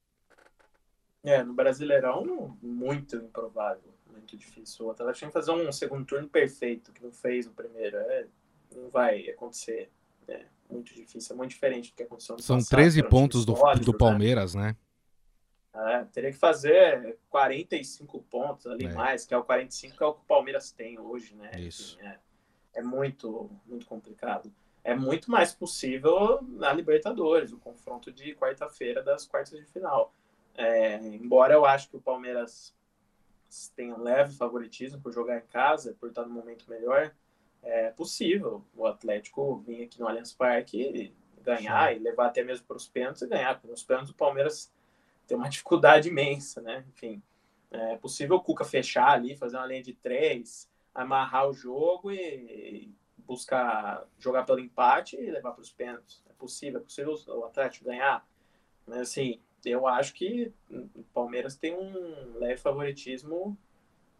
É, 1.25 1.43
no 1.43 1.55
Brasileirão, 1.55 2.57
muito 2.63 3.17
improvável, 3.17 3.95
muito 4.11 4.37
difícil. 4.37 4.87
O 4.87 4.91
Atlético 4.91 5.19
tinha 5.19 5.29
que 5.29 5.33
fazer 5.33 5.53
um 5.53 5.73
segundo 5.73 6.05
turno 6.05 6.29
perfeito, 6.29 6.93
que 6.93 7.03
não 7.03 7.11
fez 7.11 7.47
no 7.47 7.53
primeiro. 7.53 7.97
É, 7.97 8.27
não 8.75 8.91
vai 8.91 9.31
acontecer. 9.31 9.91
É 10.29 10.45
muito 10.71 10.95
difícil, 10.95 11.35
é 11.35 11.37
muito 11.37 11.51
diferente 11.51 11.91
do 11.91 11.97
que 11.97 12.03
aconteceu 12.03 12.37
no 12.37 12.43
São 12.43 12.57
passado, 12.57 12.71
13 12.71 13.03
pontos 13.05 13.45
do, 13.45 13.55
do 13.55 13.93
né? 13.93 13.99
Palmeiras, 13.99 14.55
né? 14.55 14.77
né? 15.75 16.01
É, 16.01 16.05
teria 16.05 16.31
que 16.31 16.39
fazer 16.39 17.19
45 17.29 18.23
pontos 18.31 18.67
ali 18.67 18.87
é. 18.87 18.93
mais, 18.93 19.27
que 19.27 19.35
é 19.35 19.37
o 19.37 19.43
45 19.43 19.97
que 19.97 20.03
é 20.03 20.07
o 20.07 20.15
que 20.15 20.21
o 20.21 20.25
Palmeiras 20.25 20.71
tem 20.71 20.99
hoje, 20.99 21.35
né? 21.35 21.51
Isso. 21.59 21.99
é, 22.01 22.19
é, 22.75 22.83
muito, 22.83 23.51
muito 23.67 23.87
complicado. 23.87 24.53
É 24.85 24.95
muito 24.95 25.31
mais 25.31 25.53
possível 25.53 26.41
na 26.43 26.73
Libertadores, 26.73 27.53
o 27.53 27.59
confronto 27.59 28.13
de 28.13 28.35
quarta-feira 28.35 29.03
das 29.03 29.27
quartas 29.27 29.59
de 29.59 29.67
final. 29.67 30.15
É, 30.57 30.97
embora 30.99 31.55
eu 31.55 31.65
acho 31.65 31.89
que 31.89 31.97
o 31.97 32.01
Palmeiras 32.01 32.75
tenha 33.75 33.95
um 33.95 34.03
leve 34.03 34.35
favoritismo 34.37 35.01
por 35.01 35.13
jogar 35.13 35.39
em 35.39 35.47
casa, 35.47 35.97
por 35.99 36.09
estar 36.09 36.25
no 36.25 36.33
momento 36.33 36.69
melhor, 36.69 37.15
é 37.63 37.91
possível 37.91 38.65
o 38.77 38.87
Atlético 38.87 39.59
vir 39.59 39.85
aqui 39.85 39.99
no 39.99 40.07
Allianz 40.07 40.33
Parque 40.33 41.15
ganhar 41.43 41.91
Sim. 41.91 41.97
e 41.97 41.99
levar 41.99 42.27
até 42.27 42.43
mesmo 42.43 42.67
para 42.67 42.77
os 42.77 42.89
pênaltis 42.89 43.23
e 43.23 43.29
ganhar, 43.29 43.55
porque 43.55 43.69
nos 43.69 43.83
pênaltis 43.83 44.11
o 44.11 44.15
Palmeiras 44.15 44.73
tem 45.27 45.37
uma 45.37 45.49
dificuldade 45.51 46.09
imensa, 46.09 46.61
né? 46.61 46.85
Enfim, 46.89 47.23
é 47.71 47.97
possível 47.97 48.37
o 48.37 48.41
Cuca 48.41 48.65
fechar 48.65 49.11
ali, 49.11 49.37
fazer 49.37 49.57
uma 49.57 49.67
linha 49.67 49.83
de 49.83 49.93
três, 49.95 50.69
amarrar 50.95 51.49
o 51.49 51.53
jogo 51.53 52.11
e 52.11 52.93
buscar 53.19 54.07
jogar 54.19 54.45
pelo 54.45 54.61
empate 54.61 55.17
e 55.17 55.31
levar 55.31 55.53
para 55.53 55.63
os 55.63 55.73
pênaltis. 55.73 56.23
É 56.29 56.33
possível, 56.35 56.81
é 56.81 56.83
possível 56.83 57.19
o 57.29 57.45
Atlético 57.45 57.87
ganhar. 57.87 58.27
Mas 58.87 58.99
assim, 58.99 59.41
eu 59.67 59.87
acho 59.87 60.15
que 60.15 60.53
o 60.71 61.03
Palmeiras 61.13 61.57
tem 61.57 61.75
um 61.75 62.39
leve 62.39 62.57
favoritismo, 62.57 63.57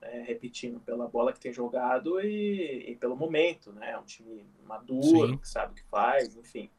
é, 0.01 0.23
repetindo, 0.23 0.81
pela 0.81 1.09
bola 1.09 1.33
que 1.33 1.41
tem 1.41 1.53
jogado 1.53 2.21
e, 2.21 2.91
e, 2.91 2.97
pelo 2.97 3.17
momento, 3.17 3.73
né? 3.73 3.93
É 3.93 3.99
um 3.99 4.05
time 4.05 4.45
maduro, 4.65 5.29
Sim. 5.29 5.37
que 5.39 5.49
sabe 5.49 5.73
o 5.73 5.75
que 5.75 5.85
faz, 5.85 6.37
enfim. 6.37 6.71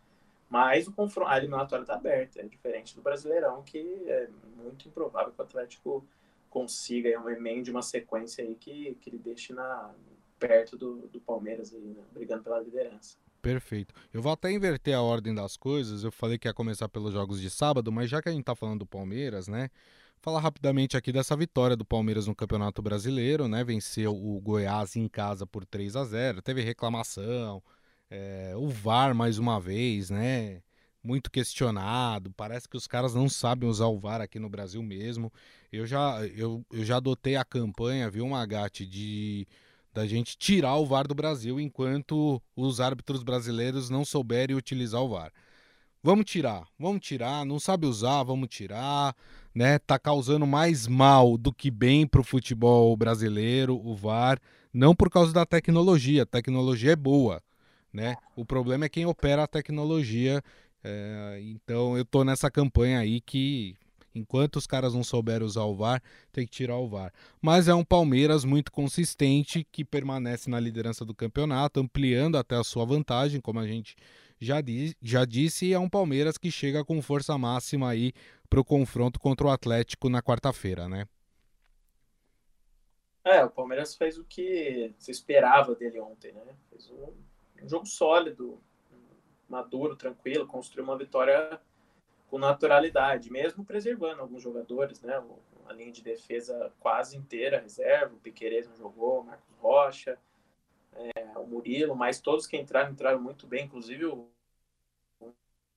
Mas 0.50 0.88
o 0.88 0.93
confronto, 0.93 1.29
a 1.29 1.38
eliminatória 1.38 1.84
está 1.84 1.95
aberta, 1.95 2.39
é 2.39 2.43
diferente 2.43 2.95
do 2.95 3.01
Brasileirão, 3.01 3.63
que 3.63 3.79
é 4.07 4.29
muito 4.55 4.88
improvável 4.88 5.34
que 5.34 5.41
o 5.41 5.43
Atlético 5.43 6.07
consiga 6.50 7.19
um 7.19 7.29
emende 7.29 7.72
uma 7.72 7.81
sequência 7.81 8.43
aí 8.43 8.55
que, 8.55 8.95
que 9.01 9.10
ele 9.10 9.17
deixe 9.17 9.51
na, 9.53 9.93
perto 10.39 10.77
do, 10.77 11.07
do 11.07 11.19
Palmeiras, 11.19 11.74
aí, 11.74 11.81
né? 11.81 12.03
brigando 12.12 12.43
pela 12.43 12.60
liderança. 12.60 13.17
Perfeito. 13.45 13.93
Eu 14.11 14.23
vou 14.23 14.31
até 14.31 14.51
inverter 14.51 14.95
a 14.95 15.01
ordem 15.03 15.31
das 15.31 15.55
coisas. 15.55 16.03
Eu 16.03 16.11
falei 16.11 16.35
que 16.35 16.47
ia 16.47 16.53
começar 16.53 16.89
pelos 16.89 17.13
jogos 17.13 17.39
de 17.39 17.47
sábado, 17.51 17.91
mas 17.91 18.09
já 18.09 18.19
que 18.19 18.27
a 18.27 18.31
gente 18.31 18.43
tá 18.43 18.55
falando 18.55 18.79
do 18.79 18.85
Palmeiras, 18.87 19.47
né? 19.47 19.69
Falar 20.19 20.39
rapidamente 20.39 20.97
aqui 20.97 21.11
dessa 21.11 21.37
vitória 21.37 21.75
do 21.75 21.85
Palmeiras 21.85 22.25
no 22.25 22.33
Campeonato 22.33 22.81
Brasileiro, 22.81 23.47
né? 23.47 23.63
Venceu 23.63 24.15
o 24.15 24.41
Goiás 24.41 24.95
em 24.95 25.07
casa 25.07 25.45
por 25.45 25.63
3 25.63 25.95
a 25.95 26.03
0 26.03 26.41
Teve 26.41 26.61
reclamação, 26.61 27.61
é, 28.09 28.53
o 28.55 28.67
VAR 28.67 29.13
mais 29.13 29.37
uma 29.37 29.59
vez, 29.59 30.09
né? 30.09 30.63
Muito 31.03 31.29
questionado. 31.29 32.31
Parece 32.35 32.67
que 32.67 32.75
os 32.75 32.87
caras 32.87 33.13
não 33.13 33.29
sabem 33.29 33.69
usar 33.69 33.85
o 33.85 33.99
VAR 33.99 34.21
aqui 34.21 34.39
no 34.39 34.49
Brasil 34.49 34.81
mesmo. 34.81 35.31
Eu 35.71 35.85
já, 35.85 36.25
eu, 36.29 36.65
eu 36.73 36.83
já 36.83 36.97
adotei 36.97 37.35
a 37.35 37.45
campanha, 37.45 38.09
viu, 38.09 38.27
Magatti, 38.27 38.87
de 38.87 39.47
da 39.95 40.05
gente 40.05 40.37
tirar 40.37 40.75
o 40.75 40.85
VAR 40.85 41.07
do 41.07 41.15
Brasil 41.15 41.57
enquanto 41.57 42.41
os 42.53 42.81
árbitros 42.81 43.23
brasileiros 43.23 43.89
não 43.89 44.03
souberem 44.03 44.53
utilizar 44.53 45.01
o 45.01 45.07
VAR. 45.07 45.31
Vamos 46.03 46.25
tirar, 46.25 46.67
vamos 46.77 46.99
tirar, 46.99 47.45
não 47.45 47.61
sabe 47.61 47.87
usar, 47.87 48.21
vamos 48.23 48.49
tirar, 48.49 49.15
né? 49.55 49.79
Tá 49.79 49.97
causando 49.97 50.45
mais 50.45 50.85
mal 50.85 51.37
do 51.37 51.53
que 51.53 51.71
bem 51.71 52.05
para 52.05 52.19
o 52.19 52.25
futebol 52.25 52.95
brasileiro, 52.97 53.79
o 53.83 53.95
VAR, 53.95 54.37
não 54.73 54.93
por 54.93 55.09
causa 55.09 55.31
da 55.31 55.45
tecnologia, 55.45 56.23
a 56.23 56.25
tecnologia 56.25 56.91
é 56.91 56.95
boa, 56.97 57.41
né? 57.91 58.17
O 58.35 58.43
problema 58.43 58.85
é 58.85 58.89
quem 58.89 59.05
opera 59.05 59.43
a 59.43 59.47
tecnologia. 59.47 60.43
É, 60.83 61.39
então 61.41 61.97
eu 61.97 62.03
tô 62.03 62.25
nessa 62.25 62.51
campanha 62.51 62.99
aí 62.99 63.21
que 63.21 63.77
Enquanto 64.15 64.55
os 64.55 64.65
caras 64.65 64.93
não 64.93 65.03
souberem 65.03 65.45
usar 65.45 65.63
o 65.63 65.75
VAR, 65.75 66.01
tem 66.31 66.45
que 66.45 66.51
tirar 66.51 66.77
o 66.77 66.88
VAR. 66.88 67.13
Mas 67.41 67.67
é 67.67 67.75
um 67.75 67.84
Palmeiras 67.84 68.45
muito 68.45 68.72
consistente 68.72 69.67
que 69.72 69.84
permanece 69.84 70.50
na 70.50 70.60
liderança 70.60 71.03
do 71.03 71.13
campeonato, 71.13 71.79
ampliando 71.79 72.38
até 72.38 72.55
a 72.55 72.63
sua 72.63 72.86
vantagem, 72.86 73.41
como 73.41 73.60
a 73.60 73.67
gente 73.67 73.95
já, 74.39 74.62
di 74.62 74.95
já 75.01 75.25
disse, 75.25 75.67
e 75.67 75.74
é 75.74 75.79
um 75.79 75.89
Palmeiras 75.89 76.38
que 76.38 76.50
chega 76.50 76.84
com 76.84 77.01
força 77.01 77.38
máxima 77.38 77.89
aí 77.89 78.13
para 78.50 78.60
o 78.60 78.65
confronto 78.65 79.19
contra 79.19 79.48
o 79.48 79.51
Atlético 79.51 80.10
na 80.10 80.22
quarta-feira, 80.22 80.88
né? 80.88 81.07
É, 83.24 83.43
o 83.43 83.50
Palmeiras 83.50 83.95
fez 83.95 84.19
o 84.19 84.24
que 84.24 84.93
se 85.00 85.10
esperava 85.10 85.74
dele 85.74 86.00
ontem, 86.00 86.31
né? 86.31 86.55
Fez 86.69 86.89
um, 86.89 87.12
um 87.63 87.67
jogo 87.67 87.86
sólido, 87.86 88.62
maduro, 89.50 89.95
tranquilo, 89.95 90.45
construiu 90.45 90.86
uma 90.86 90.98
vitória 90.98 91.60
com 92.29 92.38
naturalidade, 92.38 93.32
mesmo 93.32 93.63
preservando 93.63 94.22
alguns 94.22 94.41
jogadores, 94.41 95.01
né? 95.01 95.22
A 95.67 95.74
linha 95.74 95.91
de 95.91 96.03
defesa 96.03 96.72
quase 96.79 97.17
inteira, 97.17 97.60
reserva, 97.60 98.15
o 98.15 98.20
Piqueires 98.20 98.67
não 98.67 98.75
jogou, 98.75 99.22
o 99.22 99.24
Marcos 99.24 99.55
Rocha, 99.60 100.17
é, 100.94 101.38
o 101.38 101.46
Murilo, 101.46 101.96
mas 101.96 102.20
todos 102.20 102.48
que 102.48 102.58
entraram, 102.58 102.91
entraram 102.91 103.22
muito 103.22 103.48
bem, 103.48 103.65
inclusive 103.65 104.05
o, 104.05 104.27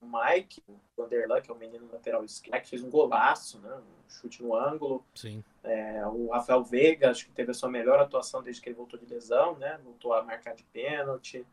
Mike, 0.01 0.63
o 0.69 0.79
Vanderlan, 0.97 1.41
que 1.41 1.51
é 1.51 1.55
o 1.55 1.59
menino 1.59 1.89
lateral 1.93 2.25
esquerdo, 2.25 2.63
que 2.63 2.71
fez 2.71 2.83
um 2.83 2.91
golaço, 2.91 3.59
né? 3.61 3.75
Um 3.75 4.11
chute 4.11 4.43
no 4.43 4.55
ângulo. 4.55 5.05
Sim. 5.15 5.43
É, 5.63 6.07
o 6.07 6.29
Rafael 6.29 6.63
Veiga, 6.63 7.11
acho 7.11 7.27
que 7.27 7.33
teve 7.33 7.51
a 7.51 7.55
sua 7.55 7.69
melhor 7.69 7.99
atuação 7.99 8.43
desde 8.43 8.63
que 8.63 8.69
ele 8.69 8.77
voltou 8.77 8.99
de 8.99 9.07
lesão, 9.07 9.59
né? 9.59 9.79
Voltou 9.83 10.13
a 10.13 10.23
marcar 10.23 10.55
de 10.55 10.65
pênalti. 10.65 11.45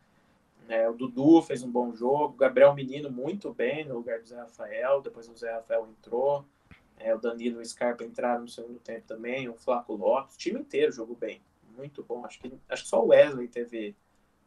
É, 0.67 0.89
o 0.89 0.93
Dudu 0.93 1.41
fez 1.41 1.63
um 1.63 1.71
bom 1.71 1.93
jogo, 1.93 2.33
o 2.33 2.37
Gabriel 2.37 2.73
Menino 2.73 3.11
muito 3.11 3.53
bem 3.53 3.85
no 3.85 3.95
lugar 3.95 4.19
do 4.19 4.27
Zé 4.27 4.37
Rafael, 4.37 5.01
depois 5.01 5.29
o 5.29 5.35
Zé 5.35 5.51
Rafael 5.53 5.87
entrou, 5.87 6.45
é, 6.97 7.13
o 7.13 7.19
Danilo 7.19 7.59
e 7.59 7.63
o 7.63 7.65
Scarpa 7.65 8.03
entraram 8.03 8.41
no 8.41 8.47
segundo 8.47 8.79
tempo 8.79 9.05
também, 9.05 9.47
o 9.47 9.53
Flaco 9.53 9.93
Lopes, 9.93 10.35
o 10.35 10.39
time 10.39 10.59
inteiro 10.59 10.91
jogou 10.91 11.15
bem, 11.15 11.41
muito 11.77 12.03
bom. 12.03 12.25
Acho 12.25 12.39
que, 12.39 12.51
acho 12.69 12.83
que 12.83 12.89
só 12.89 13.03
o 13.03 13.09
Wesley 13.09 13.47
teve 13.47 13.95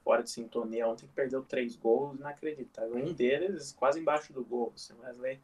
fora 0.02 0.22
de 0.22 0.30
sintonia 0.30 0.88
ontem 0.88 1.06
que 1.06 1.12
perdeu 1.12 1.42
três 1.42 1.76
gols, 1.76 2.18
inacreditável. 2.18 2.96
Um 2.96 3.12
deles 3.12 3.72
quase 3.72 4.00
embaixo 4.00 4.32
do 4.32 4.42
gol. 4.42 4.72
Assim, 4.75 4.94
o 4.94 5.02
Wesley 5.02 5.40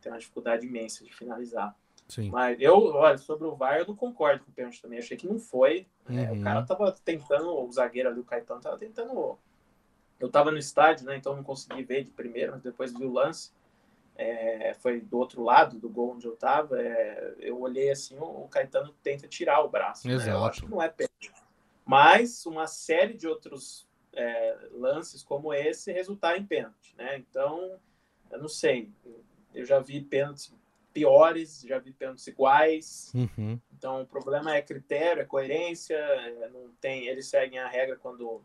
tem 0.00 0.10
uma 0.10 0.18
dificuldade 0.18 0.66
imensa 0.66 1.04
de 1.04 1.14
finalizar. 1.14 1.76
Sim. 2.08 2.30
Mas 2.30 2.56
eu, 2.60 2.76
olha, 2.76 3.18
sobre 3.18 3.46
o 3.46 3.54
VAR, 3.54 3.78
eu 3.78 3.86
não 3.86 3.96
concordo 3.96 4.44
com 4.44 4.50
o 4.50 4.54
pênalti 4.54 4.80
também. 4.80 4.98
Achei 4.98 5.16
que 5.16 5.26
não 5.26 5.38
foi. 5.38 5.86
Uhum. 6.08 6.18
É, 6.18 6.32
o 6.32 6.40
cara 6.40 6.64
tava 6.64 6.92
tentando, 6.92 7.48
o 7.48 7.70
zagueiro 7.70 8.08
ali, 8.08 8.20
o 8.20 8.24
Caetano, 8.24 8.60
tava 8.60 8.78
tentando 8.78 9.38
eu 10.18 10.28
estava 10.28 10.50
no 10.50 10.58
estádio, 10.58 11.06
né? 11.06 11.16
Então 11.16 11.36
não 11.36 11.42
consegui 11.42 11.82
ver 11.82 12.04
de 12.04 12.10
primeiro, 12.10 12.52
mas 12.52 12.62
depois 12.62 12.92
vi 12.92 13.04
o 13.04 13.12
lance. 13.12 13.50
É, 14.18 14.74
foi 14.80 15.00
do 15.00 15.18
outro 15.18 15.42
lado 15.42 15.78
do 15.78 15.90
gol 15.90 16.12
onde 16.12 16.26
eu 16.26 16.34
estava. 16.34 16.80
É, 16.80 17.34
eu 17.38 17.60
olhei 17.60 17.90
assim, 17.90 18.16
o 18.18 18.48
Caetano 18.48 18.94
tenta 19.02 19.28
tirar 19.28 19.62
o 19.62 19.68
braço. 19.68 20.08
Exato. 20.08 20.30
Né? 20.30 20.34
Eu 20.34 20.44
acho 20.44 20.62
que 20.62 20.70
não 20.70 20.82
é 20.82 20.88
pênalti. 20.88 21.32
Mas 21.84 22.46
uma 22.46 22.66
série 22.66 23.14
de 23.14 23.28
outros 23.28 23.86
é, 24.12 24.58
lances 24.72 25.22
como 25.22 25.52
esse 25.52 25.92
resultar 25.92 26.36
em 26.38 26.44
pênalti, 26.44 26.94
né? 26.96 27.18
Então, 27.18 27.78
eu 28.30 28.40
não 28.40 28.48
sei. 28.48 28.90
Eu 29.54 29.64
já 29.64 29.78
vi 29.78 30.00
pênaltis 30.00 30.52
piores, 30.92 31.60
já 31.60 31.78
vi 31.78 31.92
pênaltis 31.92 32.26
iguais. 32.26 33.12
Uhum. 33.14 33.60
Então, 33.76 34.00
o 34.00 34.06
problema 34.06 34.56
é 34.56 34.62
critério, 34.62 35.20
é 35.20 35.26
coerência. 35.26 35.94
É, 35.94 36.48
não 36.48 36.70
tem, 36.80 37.06
eles 37.06 37.26
seguem 37.26 37.58
a 37.58 37.68
regra 37.68 37.96
quando 37.96 38.42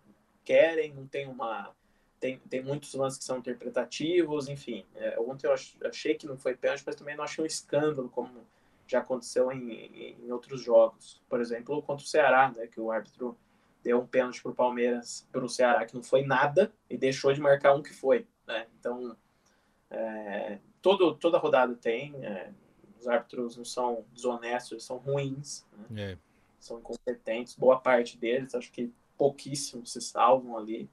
querem, 0.52 0.94
não 0.94 1.08
tem 1.08 1.28
uma. 1.28 1.74
Tem, 2.20 2.38
tem 2.38 2.62
muitos 2.62 2.94
lances 2.94 3.18
que 3.18 3.26
são 3.26 3.38
interpretativos, 3.38 4.48
enfim. 4.48 4.86
É, 4.94 5.20
ontem 5.20 5.48
eu 5.48 5.54
achei 5.88 6.14
que 6.14 6.28
não 6.28 6.38
foi 6.38 6.56
pênalti, 6.56 6.84
mas 6.86 6.96
também 6.96 7.16
não 7.16 7.24
achei 7.24 7.44
um 7.44 7.48
escândalo, 7.48 8.10
como 8.10 8.46
já 8.86 9.00
aconteceu 9.00 9.52
em, 9.52 10.18
em 10.22 10.32
outros 10.32 10.62
jogos. 10.62 11.20
Por 11.28 11.42
exemplo, 11.42 11.82
contra 11.82 12.06
o 12.06 12.08
Ceará, 12.08 12.52
né, 12.52 12.68
que 12.68 12.80
o 12.80 12.92
árbitro 12.92 13.36
deu 13.82 14.00
um 14.00 14.06
pênalti 14.06 14.42
para 14.44 14.52
o 14.52 14.56
Palmeiras, 14.56 15.28
para 15.32 15.44
o 15.44 15.50
Ceará, 15.50 15.84
que 15.86 15.96
não 15.96 16.04
foi 16.04 16.24
nada, 16.24 16.72
e 16.88 16.96
deixou 16.96 17.34
de 17.34 17.42
marcar 17.42 17.74
um 17.74 17.82
que 17.82 17.94
foi. 17.94 18.28
Né? 18.46 18.68
Então, 18.80 19.18
é, 19.90 20.60
todo, 20.80 21.16
toda 21.16 21.40
rodada 21.40 21.74
tem. 21.76 22.14
É, 22.24 22.52
os 23.00 23.08
árbitros 23.08 23.58
não 23.58 23.66
são 23.66 24.06
desonestos, 24.14 24.74
eles 24.74 24.84
são 24.84 24.98
ruins, 24.98 25.66
né? 25.90 26.12
é. 26.12 26.18
são 26.60 26.78
incompetentes, 26.78 27.56
boa 27.56 27.80
parte 27.80 28.16
deles. 28.16 28.54
Acho 28.54 28.72
que 28.72 28.94
pouquíssimos 29.22 29.92
se 29.92 30.02
salvam 30.02 30.58
ali. 30.58 30.90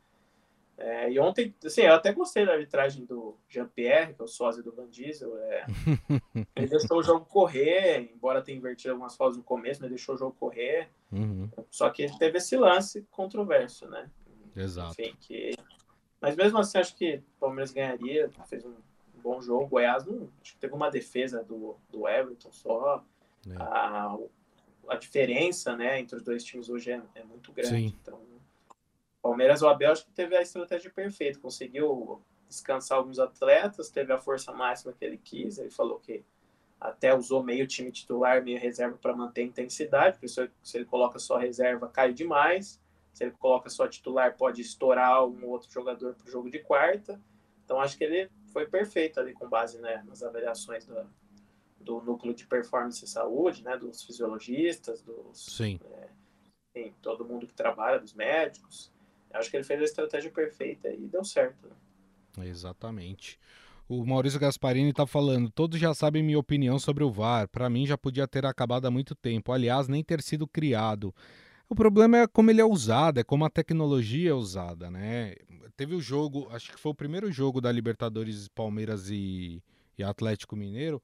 É, 0.76 1.10
e 1.10 1.18
ontem, 1.18 1.54
assim, 1.64 1.80
eu 1.80 1.94
até 1.94 2.12
gostei 2.12 2.44
da 2.44 2.52
arbitragem 2.52 3.06
do 3.06 3.34
Jean-Pierre, 3.48 4.12
que 4.12 4.20
é 4.20 4.24
o 4.24 4.28
sósia 4.28 4.62
do 4.62 4.70
Van 4.70 4.86
Diesel. 4.90 5.34
É, 5.38 5.64
ele 6.54 6.66
deixou 6.66 6.98
o 6.98 7.02
jogo 7.02 7.24
correr, 7.24 8.12
embora 8.14 8.42
tenha 8.42 8.58
invertido 8.58 8.92
algumas 8.92 9.16
falas 9.16 9.34
no 9.38 9.42
começo, 9.42 9.80
mas 9.80 9.88
deixou 9.88 10.14
o 10.14 10.18
jogo 10.18 10.36
correr. 10.38 10.90
Uhum. 11.10 11.48
Só 11.70 11.88
que 11.88 12.02
ele 12.02 12.18
teve 12.18 12.36
esse 12.36 12.54
lance 12.54 13.00
controverso, 13.10 13.88
né? 13.88 14.10
Exato. 14.54 14.92
Enfim, 14.92 15.16
que... 15.18 15.56
Mas 16.20 16.36
mesmo 16.36 16.58
assim, 16.58 16.76
acho 16.76 16.94
que 16.96 17.16
o 17.16 17.40
Palmeiras 17.40 17.72
ganharia, 17.72 18.30
fez 18.46 18.62
um 18.62 18.74
bom 19.22 19.40
jogo. 19.40 19.64
O 19.64 19.68
Goiás 19.68 20.04
não, 20.04 20.28
acho 20.42 20.52
que 20.52 20.60
teve 20.60 20.74
uma 20.74 20.90
defesa 20.90 21.42
do, 21.42 21.78
do 21.88 22.06
Everton 22.06 22.52
só. 22.52 23.02
É. 23.48 23.56
A, 23.56 24.18
a 24.88 24.96
diferença 24.96 25.76
né, 25.76 26.00
entre 26.00 26.16
os 26.16 26.22
dois 26.22 26.42
times 26.44 26.68
hoje 26.68 26.92
é, 26.92 27.00
é 27.14 27.24
muito 27.24 27.52
grande. 27.52 27.90
Sim. 27.90 27.96
Então, 28.00 28.20
Palmeiras, 29.22 29.62
o 29.62 29.68
Abel 29.68 29.92
acho 29.92 30.04
que 30.04 30.12
teve 30.12 30.36
a 30.36 30.42
estratégia 30.42 30.90
perfeita, 30.90 31.38
conseguiu 31.38 32.22
descansar 32.48 32.98
alguns 32.98 33.18
atletas, 33.18 33.90
teve 33.90 34.12
a 34.12 34.18
força 34.18 34.52
máxima 34.52 34.92
que 34.92 35.04
ele 35.04 35.18
quis. 35.18 35.58
Ele 35.58 35.70
falou 35.70 35.98
que 35.98 36.24
até 36.80 37.14
usou 37.14 37.42
meio 37.42 37.66
time 37.66 37.90
titular, 37.90 38.42
meio 38.42 38.58
reserva 38.58 38.96
para 38.96 39.14
manter 39.14 39.42
a 39.42 39.44
intensidade, 39.44 40.16
porque 40.16 40.28
se, 40.28 40.50
ele 40.74 40.84
coloca 40.84 41.18
só 41.18 41.36
reserva, 41.36 41.88
cai 41.88 42.12
demais. 42.12 42.80
Se 43.12 43.24
ele 43.24 43.32
coloca 43.32 43.68
só 43.68 43.86
titular, 43.88 44.36
pode 44.36 44.62
estourar 44.62 45.26
um 45.26 45.46
outro 45.46 45.70
jogador 45.70 46.14
para 46.14 46.26
o 46.26 46.30
jogo 46.30 46.50
de 46.50 46.60
quarta. 46.60 47.20
Então 47.64 47.80
acho 47.80 47.98
que 47.98 48.04
ele 48.04 48.30
foi 48.52 48.66
perfeito 48.66 49.18
ali 49.18 49.34
com 49.34 49.48
base 49.48 49.78
né, 49.78 50.02
nas 50.06 50.22
avaliações 50.22 50.86
do, 50.86 51.06
do 51.80 52.00
núcleo 52.00 52.34
de 52.34 52.46
performance 52.46 53.04
e 53.04 53.08
saúde, 53.08 53.62
né, 53.62 53.76
dos 53.76 54.02
fisiologistas, 54.02 55.02
dos 55.02 55.44
Sim. 55.56 55.78
É, 55.84 56.08
enfim, 56.74 56.94
todo 57.00 57.24
mundo 57.24 57.46
que 57.46 57.54
trabalha, 57.54 57.98
dos 57.98 58.14
médicos. 58.14 58.92
Acho 59.32 59.50
que 59.50 59.56
ele 59.56 59.64
fez 59.64 59.80
a 59.80 59.84
estratégia 59.84 60.30
perfeita 60.30 60.88
e 60.88 61.06
deu 61.06 61.24
certo. 61.24 61.68
Né? 62.36 62.48
Exatamente. 62.48 63.38
O 63.88 64.04
Maurício 64.04 64.40
Gasparini 64.40 64.90
está 64.90 65.06
falando: 65.06 65.50
todos 65.50 65.78
já 65.78 65.94
sabem 65.94 66.22
minha 66.22 66.38
opinião 66.38 66.78
sobre 66.78 67.04
o 67.04 67.10
VAR. 67.10 67.48
Para 67.48 67.70
mim 67.70 67.86
já 67.86 67.96
podia 67.96 68.26
ter 68.26 68.44
acabado 68.44 68.86
há 68.86 68.90
muito 68.90 69.14
tempo. 69.14 69.52
Aliás, 69.52 69.88
nem 69.88 70.04
ter 70.04 70.22
sido 70.22 70.46
criado. 70.46 71.14
O 71.68 71.74
problema 71.74 72.18
é 72.18 72.26
como 72.26 72.50
ele 72.50 72.60
é 72.60 72.64
usado, 72.64 73.20
é 73.20 73.24
como 73.24 73.44
a 73.44 73.50
tecnologia 73.50 74.30
é 74.30 74.34
usada, 74.34 74.90
né? 74.90 75.34
Teve 75.76 75.94
o 75.94 76.00
jogo, 76.00 76.48
acho 76.50 76.72
que 76.72 76.80
foi 76.80 76.92
o 76.92 76.94
primeiro 76.94 77.30
jogo 77.30 77.60
da 77.60 77.70
Libertadores 77.70 78.48
Palmeiras 78.48 79.10
e, 79.10 79.62
e 79.96 80.02
Atlético 80.02 80.56
Mineiro 80.56 81.02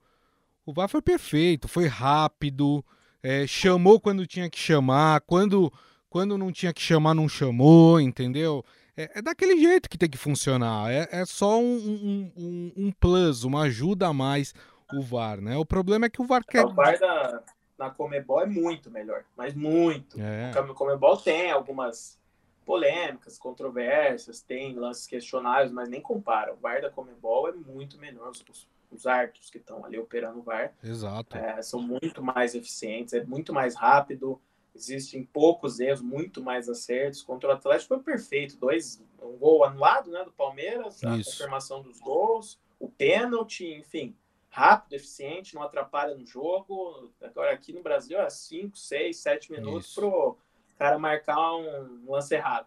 o 0.66 0.72
VAR 0.72 0.88
foi 0.88 1.03
perfeito, 1.03 1.68
foi 1.68 1.87
rápido, 1.87 2.85
é, 3.22 3.46
chamou 3.46 4.00
quando 4.00 4.27
tinha 4.27 4.48
que 4.48 4.59
chamar, 4.59 5.20
quando, 5.22 5.72
quando 6.09 6.38
não 6.38 6.53
tinha 6.53 6.72
que 6.72 6.81
chamar, 6.81 7.14
não 7.14 7.29
chamou, 7.29 8.00
entendeu? 8.00 8.64
É, 8.96 9.18
é 9.18 9.22
daquele 9.22 9.59
jeito 9.59 9.88
que 9.88 9.98
tem 9.98 10.09
que 10.09 10.18
funcionar. 10.18 10.90
É, 10.90 11.09
é 11.11 11.24
só 11.27 11.59
um, 11.59 11.77
um, 11.77 12.33
um, 12.37 12.72
um, 12.77 12.92
plus, 12.92 13.44
uma 13.44 13.62
ajuda 13.62 14.09
a 14.09 14.12
mais 14.12 14.55
o 14.92 15.03
VAR, 15.03 15.40
né? 15.40 15.57
O 15.57 15.64
problema 15.64 16.07
é 16.07 16.11
que 16.11 16.22
o 16.22 16.27
VAR 16.27 16.44
quer. 16.44 16.64
O 16.64 16.72
VAR 16.72 16.98
da, 16.98 17.42
na 17.79 17.90
Comebol 17.90 18.40
é 18.40 18.46
muito 18.46 18.90
melhor, 18.90 19.24
mas 19.37 19.55
muito. 19.55 20.20
É. 20.20 20.53
O 20.61 20.74
Comebol 20.74 21.16
tem 21.16 21.50
algumas 21.50 22.18
polêmicas, 22.64 23.38
controvérsias, 23.38 24.40
tem 24.40 24.74
lances 24.74 25.07
questionáveis, 25.07 25.72
mas 25.72 25.88
nem 25.88 26.00
compara. 26.00 26.55
O 26.55 26.57
VAR 26.57 26.81
da 26.81 26.90
Comebol 26.90 27.48
é 27.48 27.53
muito 27.53 27.98
menor. 27.98 28.31
Os, 28.31 28.68
os 28.94 29.07
árbitros 29.07 29.50
que 29.50 29.59
estão 29.59 29.85
ali 29.85 29.98
operando 29.98 30.38
o 30.38 30.42
VAR 30.42 30.72
Exato. 30.83 31.37
É, 31.37 31.61
são 31.62 31.80
muito 31.80 32.22
mais 32.22 32.54
eficientes, 32.54 33.12
é 33.14 33.24
muito 33.24 33.52
mais 33.52 33.74
rápido, 33.74 34.40
existem 34.74 35.24
poucos 35.24 35.80
erros, 35.80 36.00
muito 36.00 36.42
mais 36.42 36.68
acertos. 36.68 37.22
Contra 37.22 37.50
o 37.50 37.52
Atlético 37.52 37.94
foi 37.94 38.02
perfeito, 38.02 38.57
dois, 38.57 39.02
um 39.22 39.37
gol 39.37 39.64
anulado 39.64 40.11
né, 40.11 40.24
do 40.24 40.33
Palmeiras, 40.33 41.02
a 41.04 41.16
Isso. 41.16 41.30
confirmação 41.30 41.83
dos 41.83 42.00
gols, 42.00 42.59
o 42.78 42.88
pênalti, 42.88 43.66
enfim, 43.66 44.16
rápido, 44.48 44.94
eficiente, 44.94 45.54
não 45.54 45.62
atrapalha 45.62 46.14
no 46.14 46.26
jogo. 46.26 47.11
Agora 47.22 47.52
aqui 47.52 47.72
no 47.72 47.83
Brasil 47.83 48.20
é 48.20 48.28
5, 48.28 48.76
6, 48.76 49.16
7 49.16 49.52
minutos 49.52 49.94
para 49.94 50.07
o 50.07 50.37
cara 50.78 50.98
marcar 50.98 51.54
um 51.57 52.11
lance 52.11 52.35
errado. 52.35 52.66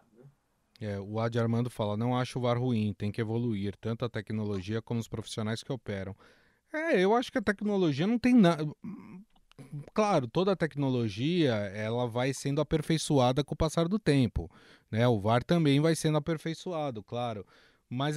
É, 0.80 0.98
o 0.98 1.18
Adi 1.18 1.38
Armando 1.38 1.68
fala: 1.68 1.96
não 1.96 2.16
acho 2.16 2.38
o 2.38 2.42
VAR 2.42 2.58
ruim, 2.58 2.94
tem 2.96 3.10
que 3.10 3.20
evoluir, 3.20 3.74
tanto 3.80 4.04
a 4.04 4.08
tecnologia 4.08 4.80
como 4.80 5.00
os 5.00 5.08
profissionais 5.08 5.62
que 5.62 5.72
operam. 5.72 6.14
É, 6.72 7.00
eu 7.00 7.14
acho 7.14 7.32
que 7.32 7.38
a 7.38 7.42
tecnologia 7.42 8.06
não 8.06 8.18
tem 8.18 8.34
nada. 8.34 8.64
Claro, 9.92 10.28
toda 10.28 10.52
a 10.52 10.56
tecnologia 10.56 11.52
ela 11.52 12.06
vai 12.06 12.32
sendo 12.32 12.60
aperfeiçoada 12.60 13.42
com 13.42 13.54
o 13.54 13.56
passar 13.56 13.88
do 13.88 13.98
tempo, 13.98 14.50
né? 14.90 15.06
O 15.08 15.18
VAR 15.18 15.42
também 15.42 15.80
vai 15.80 15.96
sendo 15.96 16.18
aperfeiçoado, 16.18 17.02
claro. 17.02 17.44
Mas 17.90 18.16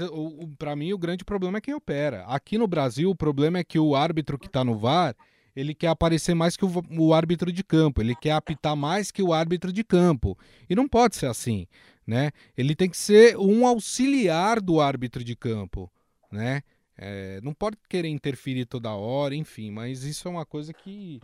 para 0.60 0.76
mim 0.76 0.94
o 0.94 0.98
grande 0.98 1.26
problema 1.26 1.58
é 1.58 1.62
quem 1.62 1.74
opera. 1.74 2.24
Aqui 2.26 2.58
no 2.58 2.68
Brasil 2.68 3.10
o 3.10 3.16
problema 3.16 3.58
é 3.58 3.64
que 3.64 3.80
o 3.80 3.96
árbitro 3.96 4.38
que 4.38 4.48
está 4.48 4.64
no 4.64 4.78
VAR 4.78 5.16
ele 5.56 5.74
quer 5.74 5.88
aparecer 5.88 6.34
mais 6.34 6.56
que 6.56 6.66
o, 6.66 6.72
o, 6.98 7.14
árbitro 7.14 7.52
de 7.52 7.64
campo, 7.64 8.02
ele 8.02 8.16
quer 8.16 8.32
apitar 8.32 8.76
mais 8.76 9.12
que 9.12 9.22
o 9.22 9.34
árbitro 9.34 9.72
de 9.72 9.84
campo. 9.84 10.38
E 10.70 10.76
não 10.76 10.88
pode 10.88 11.16
ser 11.16 11.26
assim, 11.26 11.68
né? 12.12 12.32
Ele 12.58 12.76
tem 12.76 12.90
que 12.90 12.98
ser 12.98 13.38
um 13.38 13.66
auxiliar 13.66 14.60
do 14.60 14.82
árbitro 14.82 15.24
de 15.24 15.34
campo, 15.34 15.90
né? 16.30 16.62
É, 16.98 17.40
não 17.42 17.54
pode 17.54 17.78
querer 17.88 18.10
interferir 18.10 18.66
toda 18.66 18.94
hora, 18.94 19.34
enfim, 19.34 19.72
mas 19.72 20.04
isso 20.04 20.28
é 20.28 20.32
uma 20.32 20.46
coisa 20.46 20.74
que 20.74 21.22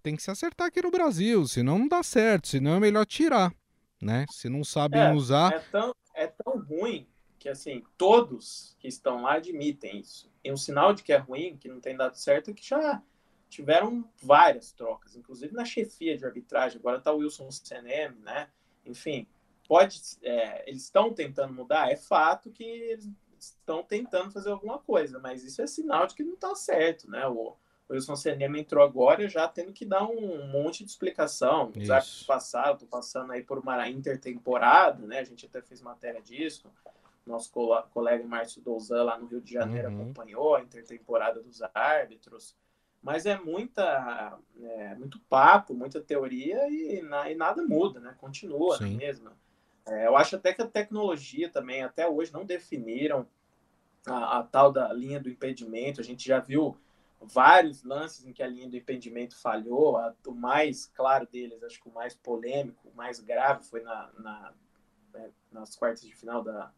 tem 0.00 0.14
que 0.14 0.22
se 0.22 0.30
acertar 0.30 0.68
aqui 0.68 0.80
no 0.80 0.92
Brasil, 0.92 1.48
senão 1.48 1.80
não 1.80 1.88
dá 1.88 2.00
certo, 2.04 2.46
senão 2.46 2.76
é 2.76 2.80
melhor 2.80 3.04
tirar, 3.04 3.52
né? 4.00 4.24
Se 4.30 4.48
não 4.48 4.62
sabem 4.62 5.00
é, 5.00 5.12
usar. 5.12 5.52
É 5.52 5.58
tão, 5.58 5.92
é 6.14 6.26
tão 6.28 6.62
ruim 6.62 7.04
que, 7.36 7.48
assim, 7.48 7.82
todos 7.96 8.76
que 8.78 8.86
estão 8.86 9.22
lá 9.22 9.34
admitem 9.34 9.98
isso. 9.98 10.30
E 10.44 10.52
um 10.52 10.56
sinal 10.56 10.94
de 10.94 11.02
que 11.02 11.12
é 11.12 11.16
ruim, 11.16 11.56
que 11.56 11.66
não 11.66 11.80
tem 11.80 11.96
dado 11.96 12.14
certo, 12.14 12.52
é 12.52 12.54
que 12.54 12.64
já 12.64 13.02
tiveram 13.48 14.08
várias 14.22 14.70
trocas, 14.70 15.16
inclusive 15.16 15.52
na 15.52 15.64
chefia 15.64 16.16
de 16.16 16.24
arbitragem. 16.24 16.78
Agora 16.78 16.98
está 16.98 17.12
o 17.12 17.16
Wilson 17.16 17.50
CNM, 17.50 18.14
né? 18.20 18.48
Enfim, 18.86 19.26
pode, 19.68 20.00
é, 20.22 20.68
eles 20.68 20.84
estão 20.84 21.12
tentando 21.12 21.52
mudar. 21.52 21.92
É 21.92 21.96
fato 21.96 22.50
que 22.50 22.64
eles 22.64 23.08
estão 23.38 23.84
tentando 23.84 24.32
fazer 24.32 24.50
alguma 24.50 24.78
coisa, 24.78 25.18
mas 25.20 25.44
isso 25.44 25.62
é 25.62 25.66
sinal 25.66 26.06
de 26.06 26.14
que 26.14 26.24
não 26.24 26.34
está 26.34 26.54
certo, 26.54 27.08
né? 27.08 27.26
O, 27.28 27.54
o 27.88 27.92
Wilson 27.92 28.16
CNM 28.16 28.58
entrou 28.58 28.82
agora 28.82 29.28
já 29.28 29.46
tendo 29.46 29.72
que 29.72 29.84
dar 29.84 30.04
um 30.04 30.48
monte 30.48 30.82
de 30.82 30.90
explicação. 30.90 31.70
Os 31.76 31.90
árbitros 31.90 32.24
passaram, 32.24 32.72
estou 32.72 32.88
passando 32.88 33.32
aí 33.32 33.42
por 33.42 33.58
uma 33.58 33.88
intertemporada, 33.88 35.06
né? 35.06 35.20
A 35.20 35.24
gente 35.24 35.46
até 35.46 35.62
fez 35.62 35.80
matéria 35.80 36.20
disso. 36.20 36.70
Nosso 37.26 37.52
colega 37.92 38.26
Márcio 38.26 38.62
Douzan 38.62 39.02
lá 39.02 39.18
no 39.18 39.26
Rio 39.26 39.40
de 39.40 39.52
Janeiro 39.52 39.90
uhum. 39.90 40.00
acompanhou 40.00 40.56
a 40.56 40.62
intertemporada 40.62 41.42
dos 41.42 41.60
árbitros 41.74 42.56
mas 43.02 43.26
é 43.26 43.38
muita 43.38 44.38
é, 44.60 44.94
muito 44.96 45.20
papo, 45.20 45.72
muita 45.72 46.00
teoria 46.00 46.68
e, 46.68 47.00
na, 47.02 47.30
e, 47.30 47.34
nada 47.34 47.62
muda, 47.62 48.00
né? 48.00 48.14
Continua 48.18 48.76
Sim. 48.78 48.96
mesmo. 48.96 49.30
É, 49.88 50.06
eu 50.06 50.16
acho 50.16 50.36
até 50.36 50.52
que 50.52 50.62
a 50.62 50.66
tecnologia 50.66 51.48
também, 51.48 51.82
até 51.82 52.08
hoje, 52.08 52.32
não 52.32 52.44
definiram 52.44 53.26
a, 54.06 54.38
a, 54.38 54.42
tal 54.42 54.72
da 54.72 54.92
linha 54.92 55.20
do 55.20 55.28
impedimento. 55.28 56.00
A 56.00 56.04
gente 56.04 56.26
já 56.26 56.38
viu 56.38 56.76
vários 57.20 57.82
lances 57.82 58.24
em 58.26 58.32
que 58.32 58.42
a 58.42 58.46
linha 58.46 58.68
do 58.68 58.76
impedimento 58.76 59.36
falhou. 59.36 59.96
A, 59.96 60.14
o 60.26 60.32
mais 60.32 60.86
claro 60.94 61.26
deles, 61.26 61.62
acho 61.62 61.80
que 61.80 61.88
o 61.88 61.92
mais 61.92 62.14
polêmico, 62.14 62.88
o 62.88 62.96
mais 62.96 63.20
grave 63.20 63.64
foi 63.64 63.82
na, 63.82 64.10
na 64.18 64.52
é, 65.14 65.30
nas 65.50 65.74
quartas 65.74 66.02
de 66.02 66.14
final 66.14 66.42
da, 66.42 66.70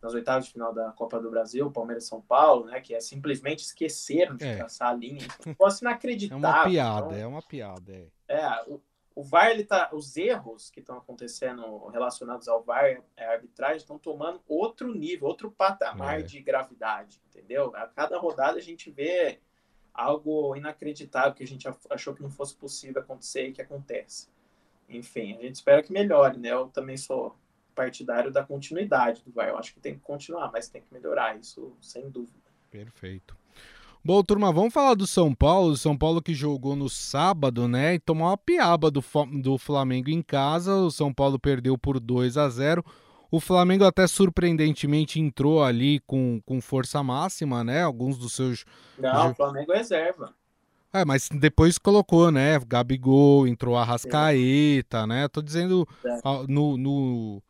nas 0.00 0.14
oitavas 0.14 0.46
de 0.46 0.52
final 0.52 0.72
da 0.72 0.92
Copa 0.92 1.20
do 1.20 1.30
Brasil, 1.30 1.70
Palmeiras 1.70 2.04
São 2.04 2.20
Paulo, 2.20 2.66
né? 2.66 2.80
Que 2.80 2.94
é 2.94 3.00
simplesmente 3.00 3.60
esqueceram 3.60 4.36
de 4.36 4.44
é. 4.44 4.56
traçar 4.56 4.90
a 4.90 4.94
linha. 4.94 5.26
Posso 5.58 5.84
inacreditável. 5.84 6.44
É 6.44 6.52
uma 6.52 6.64
piada, 6.64 7.06
então, 7.06 7.18
é 7.18 7.26
uma 7.26 7.42
piada. 7.42 7.92
É, 7.92 8.36
é 8.36 8.64
o, 8.68 8.80
o 9.16 9.24
VAR, 9.24 9.50
ele 9.50 9.64
tá, 9.64 9.88
os 9.94 10.14
erros 10.14 10.68
que 10.68 10.78
estão 10.78 10.98
acontecendo 10.98 11.86
relacionados 11.86 12.48
ao 12.48 12.62
VAR, 12.62 13.02
é, 13.16 13.24
a 13.24 13.32
arbitragem, 13.32 13.78
estão 13.78 13.98
tomando 13.98 14.42
outro 14.46 14.94
nível, 14.94 15.26
outro 15.26 15.50
patamar 15.50 16.20
é. 16.20 16.22
de 16.22 16.38
gravidade, 16.38 17.18
entendeu? 17.30 17.74
A 17.74 17.86
cada 17.86 18.18
rodada 18.18 18.58
a 18.58 18.62
gente 18.62 18.90
vê 18.90 19.40
algo 19.94 20.54
inacreditável 20.54 21.32
que 21.32 21.42
a 21.42 21.46
gente 21.46 21.66
achou 21.88 22.14
que 22.14 22.22
não 22.22 22.28
fosse 22.28 22.54
possível 22.54 23.00
acontecer 23.00 23.48
e 23.48 23.52
que 23.52 23.62
acontece. 23.62 24.28
Enfim, 24.86 25.38
a 25.38 25.40
gente 25.40 25.54
espera 25.54 25.82
que 25.82 25.90
melhore, 25.90 26.38
né? 26.38 26.52
Eu 26.52 26.68
também 26.68 26.98
sou 26.98 27.34
partidário 27.74 28.30
da 28.30 28.44
continuidade 28.44 29.24
do 29.24 29.32
VAR. 29.32 29.48
Eu 29.48 29.56
acho 29.56 29.72
que 29.72 29.80
tem 29.80 29.94
que 29.94 30.00
continuar, 30.00 30.52
mas 30.52 30.68
tem 30.68 30.82
que 30.82 30.92
melhorar 30.92 31.38
isso, 31.38 31.74
sem 31.80 32.10
dúvida. 32.10 32.50
Perfeito. 32.70 33.34
Bom, 34.06 34.22
turma, 34.22 34.52
vamos 34.52 34.72
falar 34.72 34.94
do 34.94 35.04
São 35.04 35.34
Paulo. 35.34 35.76
São 35.76 35.98
Paulo 35.98 36.22
que 36.22 36.32
jogou 36.32 36.76
no 36.76 36.88
sábado, 36.88 37.66
né? 37.66 37.94
E 37.94 37.98
tomou 37.98 38.28
uma 38.28 38.38
piaba 38.38 38.88
do, 38.88 39.02
do 39.42 39.58
Flamengo 39.58 40.08
em 40.10 40.22
casa. 40.22 40.76
O 40.76 40.92
São 40.92 41.12
Paulo 41.12 41.40
perdeu 41.40 41.76
por 41.76 41.98
2 41.98 42.36
a 42.36 42.48
0 42.48 42.84
O 43.32 43.40
Flamengo 43.40 43.84
até 43.84 44.06
surpreendentemente 44.06 45.18
entrou 45.18 45.60
ali 45.60 45.98
com, 46.06 46.40
com 46.46 46.60
força 46.60 47.02
máxima, 47.02 47.64
né? 47.64 47.82
Alguns 47.82 48.16
dos 48.16 48.32
seus. 48.34 48.64
Não, 48.96 49.32
o 49.32 49.34
Flamengo 49.34 49.72
é 49.72 49.78
reserva. 49.78 50.32
É, 50.92 51.04
mas 51.04 51.28
depois 51.28 51.76
colocou, 51.76 52.30
né? 52.30 52.60
Gabigol, 52.64 53.48
entrou 53.48 53.76
a 53.76 53.82
Rascaeta, 53.82 55.04
né? 55.04 55.26
Tô 55.26 55.42
dizendo 55.42 55.84
é. 56.04 56.20
no, 56.46 56.76
no, 56.76 57.42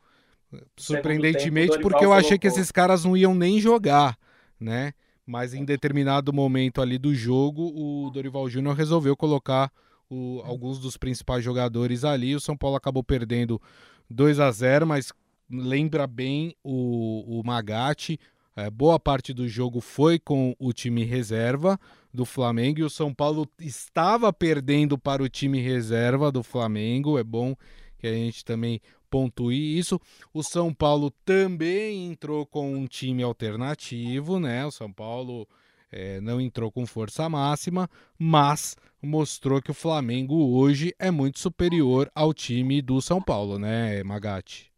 Surpreendentemente, 0.75 1.73
tempo, 1.73 1.83
porque 1.83 2.03
eu 2.03 2.15
achei 2.15 2.39
que 2.39 2.47
esses 2.47 2.73
caras 2.73 3.05
não 3.05 3.15
iam 3.15 3.35
nem 3.35 3.61
jogar, 3.61 4.17
né? 4.59 4.95
Mas 5.27 5.53
em 5.53 5.65
determinado 5.65 6.33
momento 6.33 6.81
ali 6.81 6.99
do 6.99 7.15
jogo, 7.15 7.73
o 7.75 8.11
Dorival 8.11 8.49
Júnior 8.49 8.77
resolveu 8.77 9.17
colocar 9.17 9.73
o, 10.09 10.41
alguns 10.45 10.79
dos 10.79 10.97
principais 10.97 11.43
jogadores 11.43 12.05
ali. 12.05 12.35
O 12.35 12.41
São 12.41 12.57
Paulo 12.57 12.77
acabou 12.77 13.03
perdendo 13.03 13.61
2 14.09 14.39
a 14.39 14.51
0 14.51 14.87
mas 14.87 15.13
lembra 15.51 16.07
bem 16.07 16.55
o, 16.63 17.41
o 17.41 17.43
Magatti. 17.45 18.19
É, 18.55 18.71
boa 18.71 18.99
parte 18.99 19.35
do 19.35 19.47
jogo 19.47 19.81
foi 19.81 20.19
com 20.19 20.55
o 20.59 20.73
time 20.73 21.05
reserva 21.05 21.79
do 22.13 22.25
Flamengo 22.25 22.81
e 22.81 22.85
o 22.85 22.91
São 22.91 23.13
Paulo 23.13 23.47
estava 23.61 24.33
perdendo 24.33 24.97
para 24.97 25.23
o 25.23 25.29
time 25.29 25.61
reserva 25.61 26.33
do 26.33 26.43
Flamengo. 26.43 27.19
É 27.19 27.25
bom 27.25 27.55
que 27.99 28.07
a 28.07 28.13
gente 28.13 28.45
também 28.45 28.81
pontue 29.07 29.79
isso. 29.79 30.01
O 30.33 30.43
São 30.43 30.73
Paulo 30.73 31.11
também 31.25 32.07
entrou 32.07 32.45
com 32.47 32.75
um 32.75 32.87
time 32.87 33.23
alternativo, 33.23 34.39
né? 34.39 34.65
O 34.67 34.71
São 34.71 34.93
Paulo 34.93 35.49
é, 35.91 36.21
não 36.21 36.41
entrou 36.41 36.71
com 36.71 36.87
força 36.87 37.29
máxima, 37.29 37.89
mas 38.19 38.77
mostrou 39.03 39.63
que 39.63 39.71
o 39.71 39.75
Flamengo 39.75 40.57
hoje 40.57 40.95
é 40.99 41.11
muito 41.11 41.39
superior 41.39 42.11
ao 42.15 42.35
time 42.35 42.83
do 42.83 43.01
São 43.01 43.23
Paulo, 43.23 43.59
né, 43.59 44.03
Magatti? 44.03 44.73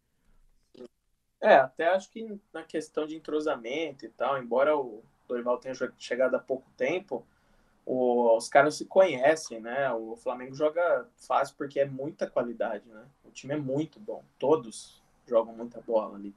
É, 1.41 1.55
até 1.55 1.87
acho 1.87 2.11
que 2.11 2.37
na 2.53 2.63
questão 2.63 3.07
de 3.07 3.15
entrosamento 3.15 4.05
e 4.05 4.09
tal, 4.09 4.41
embora 4.41 4.75
o 4.75 5.01
Dorival 5.27 5.57
tenha 5.57 5.73
chegado 5.97 6.35
há 6.35 6.39
pouco 6.39 6.69
tempo, 6.75 7.25
os 7.85 8.47
caras 8.47 8.75
se 8.75 8.85
conhecem, 8.85 9.59
né? 9.59 9.91
O 9.91 10.15
Flamengo 10.15 10.53
joga 10.53 11.07
fácil 11.15 11.55
porque 11.57 11.79
é 11.79 11.85
muita 11.85 12.29
qualidade, 12.29 12.87
né? 12.87 13.03
O 13.29 13.31
time 13.31 13.53
é 13.53 13.57
muito 13.57 13.99
bom, 13.99 14.23
todos 14.37 15.01
jogam 15.27 15.55
muita 15.55 15.79
bola 15.81 16.17
ali. 16.17 16.33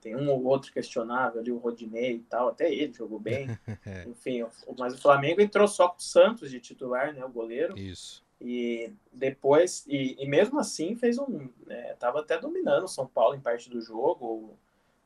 Tem 0.00 0.16
um 0.16 0.30
ou 0.30 0.42
outro 0.44 0.72
questionável 0.72 1.40
ali, 1.40 1.52
o 1.52 1.58
Rodinei 1.58 2.16
e 2.16 2.20
tal, 2.20 2.48
até 2.48 2.72
ele 2.72 2.92
jogou 2.92 3.20
bem. 3.20 3.46
Enfim, 4.08 4.46
mas 4.78 4.94
o 4.94 4.98
Flamengo 4.98 5.42
entrou 5.42 5.68
só 5.68 5.88
com 5.88 5.98
o 5.98 6.02
Santos 6.02 6.50
de 6.50 6.58
titular, 6.58 7.12
né? 7.12 7.22
O 7.22 7.28
goleiro. 7.28 7.78
Isso. 7.78 8.24
E 8.40 8.90
depois, 9.12 9.84
e, 9.86 10.16
e 10.18 10.26
mesmo 10.26 10.58
assim 10.58 10.96
fez 10.96 11.18
um. 11.18 11.50
É, 11.68 11.94
tava 11.94 12.20
até 12.20 12.38
dominando 12.38 12.84
o 12.84 12.88
São 12.88 13.06
Paulo 13.06 13.34
em 13.34 13.40
parte 13.40 13.68
do 13.68 13.82
jogo. 13.82 14.56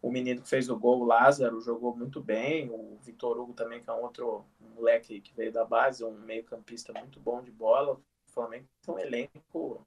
O 0.01 0.13
menino 0.13 0.43
que 0.43 0.49
fez 0.49 0.69
o 0.69 0.79
gol, 0.79 1.01
o 1.01 1.05
Lázaro, 1.05 1.61
jogou 1.61 1.97
muito 1.97 2.21
bem. 2.21 2.71
O 2.71 2.97
Vitor 3.03 3.37
Hugo 3.41 3.53
também, 3.53 3.81
que 3.81 3.91
é 3.91 3.93
um 3.93 4.03
outro 4.03 4.45
moleque 4.77 5.21
que 5.21 5.35
veio 5.35 5.51
da 5.51 5.65
base, 5.65 6.05
um 6.05 6.13
meio-campista 6.13 6.93
muito 6.93 7.19
bom 7.19 7.43
de 7.43 7.51
bola. 7.51 7.95
O 7.95 8.01
Flamengo 8.33 8.67
tem 8.85 8.95
um 8.95 8.99
elenco. 8.99 9.85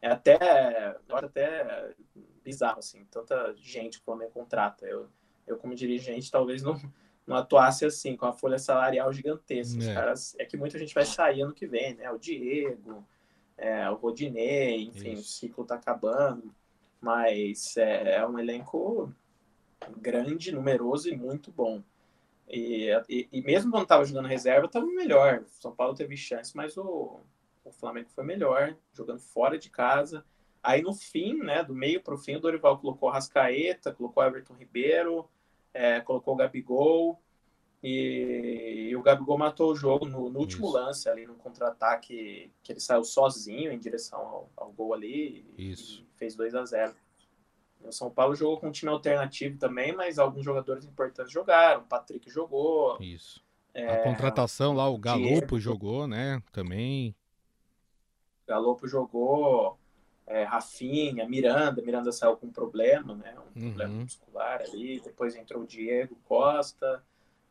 É 0.00 0.08
até, 0.08 0.96
até 1.10 1.94
bizarro, 2.44 2.78
assim, 2.78 3.04
tanta 3.10 3.54
gente 3.56 3.98
que 3.98 4.02
o 4.02 4.04
Flamengo 4.04 4.30
contrata. 4.30 4.86
Eu, 4.86 5.08
eu 5.46 5.56
como 5.56 5.74
dirigente, 5.74 6.30
talvez 6.30 6.62
não, 6.62 6.80
não 7.26 7.36
atuasse 7.36 7.84
assim, 7.84 8.16
com 8.16 8.26
a 8.26 8.32
folha 8.32 8.58
salarial 8.58 9.12
gigantesca. 9.12 9.82
É. 9.82 9.88
Os 9.88 9.94
caras, 9.94 10.36
é 10.38 10.44
que 10.44 10.56
muita 10.56 10.78
gente 10.78 10.94
vai 10.94 11.04
sair 11.04 11.42
ano 11.42 11.52
que 11.52 11.66
vem, 11.66 11.94
né? 11.94 12.10
O 12.10 12.18
Diego, 12.18 13.04
é, 13.56 13.90
o 13.90 13.94
Rodinei, 13.94 14.84
enfim, 14.84 15.12
Isso. 15.12 15.22
o 15.22 15.24
ciclo 15.24 15.64
tá 15.64 15.74
acabando. 15.74 16.54
Mas 17.00 17.76
é, 17.76 18.16
é 18.16 18.26
um 18.26 18.38
elenco 18.38 19.12
grande, 19.96 20.52
numeroso 20.52 21.08
e 21.08 21.16
muito 21.16 21.50
bom. 21.52 21.82
E, 22.48 22.88
e, 23.08 23.28
e 23.30 23.42
mesmo 23.42 23.70
quando 23.70 23.82
estava 23.82 24.04
jogando 24.04 24.26
reserva, 24.26 24.66
estava 24.66 24.86
melhor. 24.86 25.44
São 25.60 25.74
Paulo 25.74 25.94
teve 25.94 26.16
chance, 26.16 26.56
mas 26.56 26.76
o, 26.76 27.20
o 27.68 27.72
Flamengo 27.72 28.08
foi 28.10 28.24
melhor, 28.24 28.76
jogando 28.92 29.20
fora 29.20 29.58
de 29.58 29.70
casa. 29.70 30.24
Aí 30.62 30.82
no 30.82 30.92
fim, 30.92 31.34
né, 31.38 31.62
do 31.62 31.74
meio 31.74 32.02
para 32.02 32.14
o 32.14 32.18
fim, 32.18 32.36
o 32.36 32.40
Dorival 32.40 32.78
colocou 32.78 33.10
Rascaeta, 33.10 33.92
colocou 33.92 34.22
Everton 34.22 34.54
Ribeiro, 34.54 35.28
é, 35.72 36.00
colocou 36.00 36.34
o 36.34 36.36
Gabigol. 36.36 37.20
E, 37.80 38.88
e, 38.90 38.96
o 38.96 39.02
Gabigol 39.02 39.38
matou 39.38 39.70
o 39.70 39.76
jogo 39.76 40.04
no, 40.04 40.28
no 40.28 40.40
último 40.40 40.66
Isso. 40.66 40.76
lance, 40.76 41.08
ali 41.08 41.26
no 41.26 41.34
contra-ataque, 41.34 42.50
que 42.60 42.72
ele 42.72 42.80
saiu 42.80 43.04
sozinho 43.04 43.70
em 43.70 43.78
direção 43.78 44.18
ao, 44.18 44.50
ao 44.56 44.72
gol 44.72 44.94
ali 44.94 45.46
Isso. 45.56 46.02
e 46.02 46.18
fez 46.18 46.34
2 46.34 46.56
a 46.56 46.64
0 46.64 46.96
O 47.84 47.92
São 47.92 48.10
Paulo 48.10 48.34
jogou 48.34 48.58
com 48.58 48.66
um 48.66 48.72
time 48.72 48.90
alternativo 48.90 49.56
também, 49.58 49.94
mas 49.94 50.18
alguns 50.18 50.44
jogadores 50.44 50.84
importantes 50.84 51.32
jogaram. 51.32 51.82
O 51.82 51.84
Patrick 51.84 52.28
jogou. 52.28 52.98
Isso. 53.00 53.46
É, 53.72 53.92
a 53.92 54.02
contratação 54.02 54.72
lá, 54.72 54.88
o 54.88 54.98
Galopo 54.98 55.28
Diego, 55.28 55.60
jogou, 55.60 56.08
né? 56.08 56.42
Também. 56.50 57.14
Galopo 58.48 58.88
jogou 58.88 59.78
é, 60.26 60.42
Rafinha, 60.44 61.28
Miranda. 61.28 61.82
Miranda 61.82 62.10
saiu 62.10 62.36
com 62.36 62.46
um 62.46 62.52
problema, 62.52 63.14
né? 63.14 63.34
Um 63.56 63.60
uhum. 63.60 63.68
problema 63.68 63.94
muscular 63.94 64.60
ali. 64.62 65.00
Depois 65.00 65.36
entrou 65.36 65.62
o 65.62 65.66
Diego 65.66 66.16
Costa, 66.24 67.02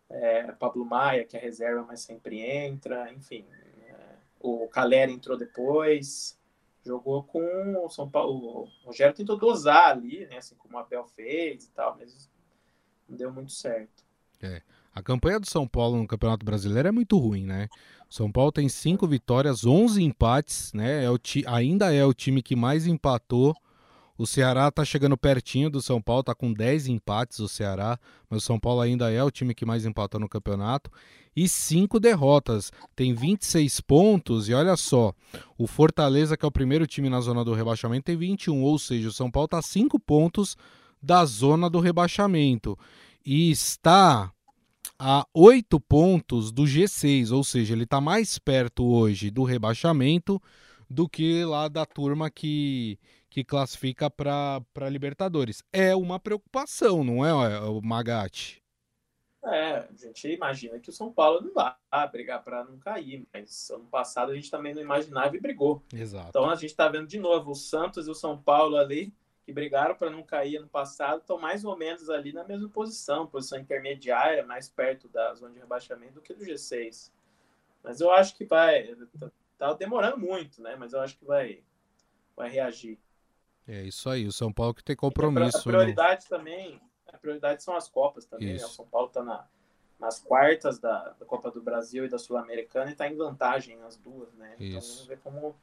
é, 0.10 0.52
Pablo 0.54 0.86
Maia, 0.86 1.26
que 1.26 1.38
é 1.38 1.40
reserva, 1.40 1.86
mas 1.88 2.02
sempre 2.02 2.40
entra. 2.40 3.12
Enfim, 3.14 3.46
é, 3.88 4.16
o 4.40 4.68
Calera 4.68 5.12
entrou 5.12 5.38
depois. 5.38 6.38
Jogou 6.86 7.24
com 7.24 7.86
o 7.86 7.90
São 7.90 8.10
Paulo. 8.10 8.64
O 8.64 8.70
Rogério 8.86 9.14
tentou 9.14 9.38
dosar 9.38 9.90
ali, 9.90 10.26
né? 10.28 10.38
Assim 10.38 10.56
como 10.56 10.78
o 10.78 10.80
Abel 10.80 11.06
fez 11.06 11.66
e 11.66 11.72
tal, 11.72 11.98
mas 11.98 12.32
não 13.08 13.18
deu 13.18 13.32
muito 13.32 13.52
certo. 13.52 14.06
É. 14.42 14.62
A 14.98 15.04
campanha 15.04 15.40
do 15.40 15.48
São 15.48 15.68
Paulo 15.68 15.96
no 15.96 16.08
Campeonato 16.08 16.44
Brasileiro 16.44 16.88
é 16.88 16.92
muito 16.92 17.20
ruim, 17.20 17.44
né? 17.44 17.68
São 18.10 18.32
Paulo 18.32 18.52
tem 18.52 18.68
cinco 18.68 19.06
vitórias, 19.06 19.64
11 19.64 20.02
empates, 20.02 20.74
né? 20.74 21.04
É 21.04 21.10
o 21.12 21.20
ti... 21.20 21.44
Ainda 21.46 21.94
é 21.94 22.04
o 22.04 22.16
time 22.16 22.42
que 22.42 22.56
mais 22.56 22.88
empatou. 22.88 23.56
O 24.18 24.26
Ceará 24.26 24.72
tá 24.72 24.84
chegando 24.84 25.16
pertinho 25.16 25.70
do 25.70 25.84
São 25.84 26.02
Paulo, 26.02 26.24
tá 26.24 26.34
com 26.34 26.52
10 26.52 26.88
empates 26.88 27.38
o 27.38 27.48
Ceará, 27.48 28.00
mas 28.28 28.42
o 28.42 28.46
São 28.46 28.60
Paulo 28.60 28.82
ainda 28.82 29.12
é 29.12 29.24
o 29.24 29.30
time 29.30 29.54
que 29.54 29.68
mais 29.68 29.86
empatou 29.86 30.20
no 30.20 30.28
campeonato. 30.28 30.90
E 31.36 31.48
cinco 31.48 32.00
derrotas, 32.00 32.72
tem 32.96 33.14
26 33.14 33.80
pontos. 33.82 34.50
E 34.50 34.54
olha 34.56 34.76
só, 34.76 35.14
o 35.60 35.68
Fortaleza, 35.68 36.36
que 36.36 36.44
é 36.44 36.48
o 36.48 36.52
primeiro 36.52 36.88
time 36.88 37.08
na 37.08 37.22
zona 37.22 37.46
do 37.46 37.54
rebaixamento, 37.54 38.06
tem 38.06 38.18
21, 38.18 38.64
ou 38.64 38.80
seja, 38.80 39.10
o 39.10 39.14
São 39.14 39.30
Paulo 39.30 39.48
tá 39.48 39.62
5 39.62 40.00
pontos 40.00 40.58
da 41.00 41.24
zona 41.24 41.70
do 41.70 41.80
rebaixamento. 41.80 42.76
E 43.24 43.52
está 43.52 44.34
a 45.00 45.26
oito 45.34 45.80
pontos 45.80 46.52
do 46.52 46.64
G6, 46.64 47.32
ou 47.32 47.44
seja, 47.44 47.74
ele 47.74 47.84
está 47.84 48.02
mais 48.02 48.40
perto 48.40 48.86
hoje 48.86 49.30
do 49.30 49.44
rebaixamento 49.44 50.42
do 50.90 51.08
que 51.08 51.44
lá 51.44 51.68
da 51.68 51.86
turma 51.86 52.30
que, 52.30 53.00
que 53.30 53.44
classifica 53.44 54.10
para 54.10 54.90
Libertadores. 54.90 55.64
É 55.72 55.96
uma 55.96 56.20
preocupação, 56.20 57.04
não 57.04 57.26
é, 57.26 57.60
o 57.60 57.82
Magatti? 57.82 58.64
É, 59.46 59.78
a 59.78 59.94
gente 59.94 60.28
imagina 60.30 60.80
que 60.80 60.90
o 60.90 60.94
São 60.94 61.12
Paulo 61.12 61.42
não 61.42 61.54
vai 61.54 61.76
brigar 62.12 62.44
para 62.44 62.66
não 62.66 62.78
cair, 62.78 63.26
mas 63.34 63.70
ano 63.70 63.86
passado 63.86 64.32
a 64.32 64.36
gente 64.36 64.52
também 64.52 64.74
não 64.74 64.82
imaginava 64.82 65.36
e 65.36 65.40
brigou. 65.40 65.82
Exato. 65.94 66.30
Então 66.30 66.50
a 66.50 66.56
gente 66.56 66.72
está 66.72 66.90
vendo 66.90 67.08
de 67.08 67.18
novo 67.18 67.52
o 67.52 67.56
Santos 67.56 68.08
e 68.08 68.12
o 68.12 68.16
São 68.16 68.38
Paulo 68.38 68.76
ali 68.76 69.14
que 69.48 69.54
brigaram 69.54 69.96
para 69.96 70.10
não 70.10 70.24
cair 70.24 70.58
ano 70.58 70.68
passado, 70.68 71.22
estão 71.22 71.40
mais 71.40 71.64
ou 71.64 71.78
menos 71.78 72.10
ali 72.10 72.34
na 72.34 72.44
mesma 72.44 72.68
posição, 72.68 73.26
posição 73.26 73.58
intermediária, 73.58 74.46
mais 74.46 74.68
perto 74.68 75.08
da 75.08 75.34
zona 75.36 75.54
de 75.54 75.60
rebaixamento 75.60 76.16
do 76.16 76.22
que 76.22 76.34
do 76.34 76.44
G6. 76.44 77.10
Mas 77.82 78.02
eu 78.02 78.12
acho 78.12 78.36
que 78.36 78.44
vai. 78.44 78.94
Tá, 79.18 79.32
tá 79.58 79.74
demorando 79.74 80.18
muito, 80.18 80.62
né? 80.62 80.76
Mas 80.76 80.92
eu 80.92 81.00
acho 81.00 81.18
que 81.18 81.24
vai, 81.24 81.64
vai 82.36 82.50
reagir. 82.50 83.00
É 83.66 83.84
isso 83.84 84.10
aí, 84.10 84.28
o 84.28 84.34
São 84.34 84.52
Paulo 84.52 84.74
que 84.74 84.84
tem 84.84 84.98
compromisso. 84.98 85.60
A 85.60 85.64
prioridade 85.64 86.26
no... 86.30 86.38
também, 86.38 86.82
a 87.08 87.18
prioridade 87.18 87.64
são 87.64 87.74
as 87.74 87.88
Copas 87.88 88.26
também. 88.26 88.50
Né? 88.50 88.66
O 88.66 88.68
São 88.68 88.86
Paulo 88.86 89.08
está 89.08 89.24
na, 89.24 89.48
nas 89.98 90.20
quartas 90.20 90.78
da, 90.78 91.12
da, 91.18 91.26
Copa 91.26 91.50
do 91.50 91.62
Brasil 91.62 92.04
e 92.04 92.10
da 92.10 92.20
Sul-Americana 92.20 92.90
e 92.90 92.92
está 92.92 93.08
em 93.08 93.16
vantagem 93.16 93.78
nas 93.78 93.96
duas, 93.96 94.34
né? 94.34 94.56
Então, 94.60 94.80
isso. 94.80 95.06
Então 95.06 95.06
vamos 95.06 95.08
ver 95.08 95.20
como 95.20 95.56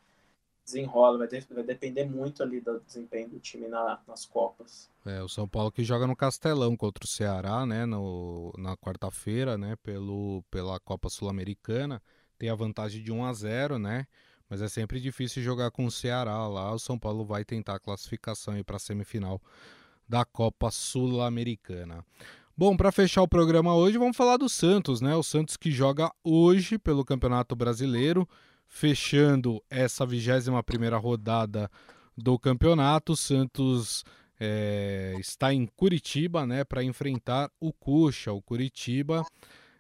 desenrola, 0.64 1.18
vai, 1.18 1.28
ter, 1.28 1.46
vai 1.50 1.62
depender 1.62 2.04
muito 2.04 2.42
ali 2.42 2.60
do 2.60 2.80
desempenho 2.80 3.28
do 3.28 3.38
time 3.38 3.68
na, 3.68 4.00
nas 4.06 4.24
Copas. 4.24 4.90
É, 5.04 5.22
o 5.22 5.28
São 5.28 5.46
Paulo 5.46 5.70
que 5.70 5.84
joga 5.84 6.06
no 6.06 6.16
Castelão 6.16 6.76
contra 6.76 7.04
o 7.04 7.08
Ceará, 7.08 7.66
né, 7.66 7.84
no, 7.84 8.52
na 8.56 8.76
quarta-feira, 8.76 9.58
né, 9.58 9.76
pelo, 9.82 10.42
pela 10.50 10.80
Copa 10.80 11.10
Sul-Americana, 11.10 12.02
tem 12.38 12.48
a 12.48 12.54
vantagem 12.54 13.02
de 13.02 13.12
1 13.12 13.24
a 13.24 13.32
0 13.32 13.78
né, 13.78 14.06
mas 14.48 14.62
é 14.62 14.68
sempre 14.68 15.00
difícil 15.00 15.42
jogar 15.42 15.70
com 15.70 15.84
o 15.84 15.90
Ceará 15.90 16.48
lá, 16.48 16.72
o 16.72 16.78
São 16.78 16.98
Paulo 16.98 17.24
vai 17.24 17.44
tentar 17.44 17.76
a 17.76 17.80
classificação 17.80 18.54
para 18.64 18.76
a 18.76 18.80
semifinal 18.80 19.40
da 20.08 20.24
Copa 20.24 20.70
Sul-Americana. 20.70 22.04
Bom, 22.56 22.76
para 22.76 22.92
fechar 22.92 23.20
o 23.22 23.28
programa 23.28 23.74
hoje, 23.74 23.98
vamos 23.98 24.16
falar 24.16 24.36
do 24.36 24.48
Santos, 24.48 25.00
né? 25.00 25.16
O 25.16 25.24
Santos 25.24 25.56
que 25.56 25.72
joga 25.72 26.12
hoje 26.22 26.78
pelo 26.78 27.04
Campeonato 27.04 27.56
Brasileiro, 27.56 28.28
fechando 28.74 29.62
essa 29.70 30.04
21 30.04 30.60
primeira 30.64 30.96
rodada 30.96 31.70
do 32.18 32.36
campeonato. 32.36 33.12
O 33.12 33.16
Santos 33.16 34.04
é, 34.38 35.14
está 35.20 35.54
em 35.54 35.64
Curitiba 35.76 36.44
né, 36.44 36.64
para 36.64 36.82
enfrentar 36.82 37.48
o 37.60 37.72
Cuxa. 37.72 38.32
O 38.32 38.42
Curitiba, 38.42 39.24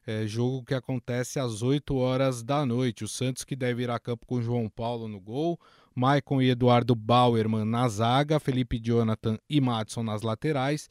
é, 0.06 0.28
jogo 0.28 0.62
que 0.62 0.74
acontece 0.74 1.40
às 1.40 1.60
8 1.60 1.96
horas 1.96 2.44
da 2.44 2.64
noite. 2.64 3.02
O 3.02 3.08
Santos 3.08 3.42
que 3.42 3.56
deve 3.56 3.82
ir 3.82 3.90
a 3.90 3.98
campo 3.98 4.24
com 4.26 4.40
João 4.40 4.70
Paulo 4.70 5.08
no 5.08 5.20
gol, 5.20 5.58
Maicon 5.92 6.40
e 6.40 6.50
Eduardo 6.50 6.94
Bauerman 6.94 7.64
na 7.64 7.88
zaga, 7.88 8.38
Felipe 8.38 8.78
Jonathan 8.78 9.36
e 9.50 9.60
Madison 9.60 10.04
nas 10.04 10.22
laterais. 10.22 10.88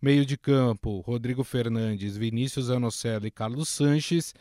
Meio 0.00 0.26
de 0.26 0.36
campo, 0.36 1.00
Rodrigo 1.00 1.42
Fernandes, 1.42 2.18
Vinícius 2.18 2.68
Anocelo 2.68 3.26
e 3.26 3.30
Carlos 3.30 3.70
Sanches. 3.70 4.34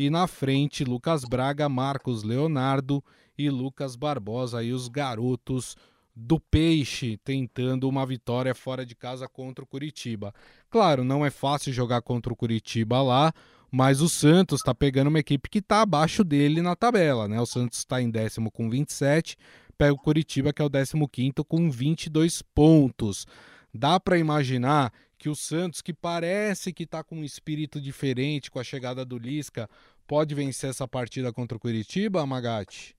E 0.00 0.08
na 0.08 0.26
frente, 0.26 0.82
Lucas 0.82 1.26
Braga, 1.26 1.68
Marcos 1.68 2.22
Leonardo 2.22 3.04
e 3.36 3.50
Lucas 3.50 3.96
Barbosa, 3.96 4.60
aí 4.60 4.72
os 4.72 4.88
garotos 4.88 5.76
do 6.16 6.40
Peixe 6.40 7.18
tentando 7.22 7.86
uma 7.86 8.06
vitória 8.06 8.54
fora 8.54 8.86
de 8.86 8.94
casa 8.94 9.28
contra 9.28 9.62
o 9.62 9.66
Curitiba. 9.66 10.32
Claro, 10.70 11.04
não 11.04 11.22
é 11.22 11.28
fácil 11.28 11.70
jogar 11.70 12.00
contra 12.00 12.32
o 12.32 12.36
Curitiba 12.36 13.02
lá, 13.02 13.30
mas 13.70 14.00
o 14.00 14.08
Santos 14.08 14.60
está 14.60 14.74
pegando 14.74 15.08
uma 15.08 15.18
equipe 15.18 15.50
que 15.50 15.58
está 15.58 15.82
abaixo 15.82 16.24
dele 16.24 16.62
na 16.62 16.74
tabela, 16.74 17.28
né? 17.28 17.38
O 17.38 17.44
Santos 17.44 17.80
está 17.80 18.00
em 18.00 18.10
décimo 18.10 18.50
com 18.50 18.70
27, 18.70 19.36
pega 19.76 19.92
o 19.92 19.98
Curitiba 19.98 20.50
que 20.50 20.62
é 20.62 20.64
o 20.64 20.70
décimo 20.70 21.06
quinto 21.06 21.44
com 21.44 21.70
22 21.70 22.40
pontos. 22.40 23.26
Dá 23.74 24.00
para 24.00 24.16
imaginar 24.16 24.90
que 25.20 25.28
o 25.28 25.36
Santos, 25.36 25.82
que 25.82 25.92
parece 25.92 26.72
que 26.72 26.84
está 26.84 27.04
com 27.04 27.16
um 27.16 27.24
espírito 27.24 27.78
diferente 27.78 28.50
com 28.50 28.58
a 28.58 28.64
chegada 28.64 29.04
do 29.04 29.18
Lisca, 29.18 29.68
pode 30.10 30.34
vencer 30.34 30.70
essa 30.70 30.88
partida 30.88 31.32
contra 31.32 31.56
o 31.56 31.60
Curitiba, 31.60 32.26
Magatti? 32.26 32.96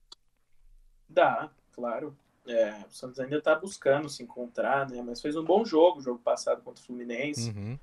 Dá, 1.06 1.50
claro. 1.72 2.16
É, 2.46 2.86
o 2.88 2.90
Santos 2.90 3.20
ainda 3.20 3.36
está 3.36 3.54
buscando 3.54 4.08
se 4.08 4.22
encontrar, 4.22 4.88
né? 4.88 5.02
Mas 5.02 5.20
fez 5.20 5.36
um 5.36 5.44
bom 5.44 5.62
jogo, 5.62 6.00
jogo 6.00 6.18
passado 6.20 6.62
contra 6.62 6.82
o 6.82 6.86
Fluminense. 6.86 7.50
Uhum. 7.50 7.78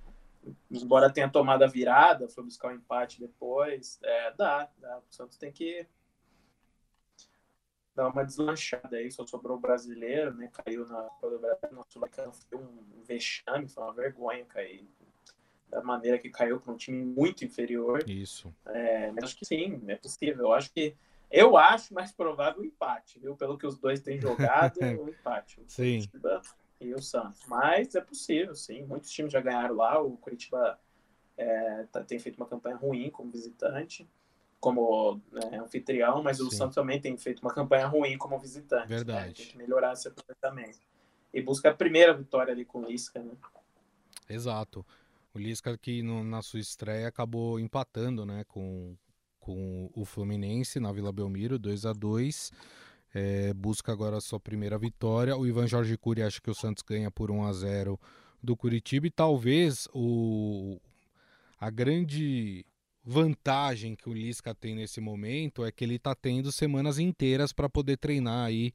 Embora 0.71 1.13
tenha 1.13 1.29
tomado 1.29 1.61
a 1.61 1.67
virada, 1.67 2.27
foi 2.27 2.43
buscar 2.43 2.69
o 2.69 2.71
um 2.71 2.75
empate 2.77 3.19
depois. 3.19 3.99
É, 4.01 4.33
dá, 4.33 4.67
dá. 4.79 4.97
O 4.97 5.13
Santos 5.13 5.37
tem 5.37 5.51
que 5.51 5.85
dar 7.95 8.07
uma 8.07 8.25
deslanchada 8.25 8.97
aí, 8.97 9.11
só 9.11 9.27
sobrou 9.27 9.57
o 9.57 9.61
brasileiro, 9.61 10.33
né? 10.33 10.49
Caiu 10.51 10.87
na 10.87 11.03
Copa 11.03 11.29
do 11.29 11.37
Brasil, 11.37 11.69
no 11.71 11.85
Sul-Americano, 11.87 12.33
foi 12.33 12.57
um 12.57 13.03
vexame, 13.05 13.69
foi 13.69 13.83
uma 13.83 13.93
vergonha 13.93 14.43
cair 14.45 14.89
da 15.69 15.82
maneira 15.82 16.17
que 16.17 16.29
caiu 16.29 16.60
para 16.60 16.73
um 16.73 16.77
time 16.77 17.03
muito 17.03 17.45
inferior. 17.45 18.03
Isso. 18.10 18.53
É, 18.65 19.12
mas 19.12 19.25
acho 19.25 19.38
que 19.38 19.45
sim, 19.45 19.82
é 19.88 19.95
possível. 19.95 20.45
Eu 20.45 20.53
acho 20.53 20.71
que 20.71 20.95
eu 21.32 21.58
acho 21.58 21.93
mais 21.93 22.12
provável 22.12 22.62
o 22.62 22.65
empate, 22.65 23.19
viu? 23.19 23.36
Pelo 23.36 23.58
que 23.58 23.67
os 23.67 23.77
dois 23.77 24.01
têm 24.01 24.19
jogado, 24.19 24.79
o 25.03 25.10
empate. 25.10 25.60
O 25.62 25.63
sim. 25.67 25.99
Curitiba 25.99 26.41
e 26.82 26.93
o 26.93 27.01
Santos. 27.01 27.41
Mas 27.47 27.93
é 27.93 28.01
possível, 28.01 28.55
sim. 28.55 28.84
Muitos 28.84 29.12
times 29.12 29.32
já 29.32 29.39
ganharam 29.39 29.75
lá. 29.75 30.01
O 30.01 30.17
Curitiba 30.17 30.79
é, 31.38 31.86
tá, 31.91 32.03
tem 32.03 32.17
feito 32.17 32.38
uma 32.38 32.47
campanha 32.47 32.75
ruim 32.75 33.10
como 33.10 33.32
visitante 33.32 34.10
como 34.60 35.21
né, 35.32 35.58
anfitrião, 35.58 36.21
mas 36.21 36.38
Sim. 36.38 36.43
o 36.43 36.51
Santos 36.51 36.75
também 36.75 36.99
tem 36.99 37.17
feito 37.17 37.39
uma 37.39 37.53
campanha 37.53 37.88
ruim 37.88 38.17
como 38.17 38.38
visitante. 38.38 38.89
Né? 38.89 38.95
Verdade. 38.97 39.27
Né? 39.27 39.34
Tem 39.34 39.45
que 39.47 39.58
melhorar 39.58 39.93
esse 39.93 40.08
aproveitamento. 40.08 40.79
E 41.34 41.41
busca 41.41 41.69
a 41.69 41.73
primeira 41.73 42.13
vitória 42.13 42.51
ali 42.51 42.65
com 42.65 42.79
o 42.79 42.86
Lisca, 42.86 43.21
né? 43.21 43.32
Exato. 44.29 44.86
O 45.33 45.39
Lisca 45.39 45.77
que 45.77 46.01
no, 46.01 46.23
na 46.23 46.41
sua 46.41 46.59
estreia 46.59 47.07
acabou 47.07 47.59
empatando, 47.59 48.25
né, 48.25 48.43
com, 48.47 48.95
com 49.39 49.89
o 49.93 50.05
Fluminense 50.05 50.79
na 50.79 50.91
Vila 50.91 51.11
Belmiro, 51.11 51.59
2 51.59 51.85
a 51.85 51.93
2 51.93 52.51
é, 53.13 53.53
busca 53.53 53.91
agora 53.91 54.17
a 54.17 54.21
sua 54.21 54.39
primeira 54.39 54.77
vitória. 54.77 55.35
O 55.35 55.47
Ivan 55.47 55.67
Jorge 55.67 55.97
Cury 55.97 56.23
acha 56.23 56.41
que 56.41 56.49
o 56.49 56.55
Santos 56.55 56.83
ganha 56.83 57.09
por 57.09 57.31
1 57.31 57.45
a 57.45 57.53
0 57.53 57.99
do 58.41 58.55
Curitiba 58.55 59.07
e 59.07 59.11
talvez 59.11 59.87
o, 59.93 60.79
a 61.59 61.69
grande 61.69 62.65
vantagem 63.03 63.95
que 63.95 64.09
o 64.09 64.13
Lisca 64.13 64.53
tem 64.53 64.75
nesse 64.75 65.01
momento 65.01 65.65
é 65.65 65.71
que 65.71 65.83
ele 65.83 65.95
está 65.95 66.13
tendo 66.13 66.51
semanas 66.51 66.99
inteiras 66.99 67.51
para 67.51 67.69
poder 67.69 67.97
treinar 67.97 68.45
aí 68.45 68.73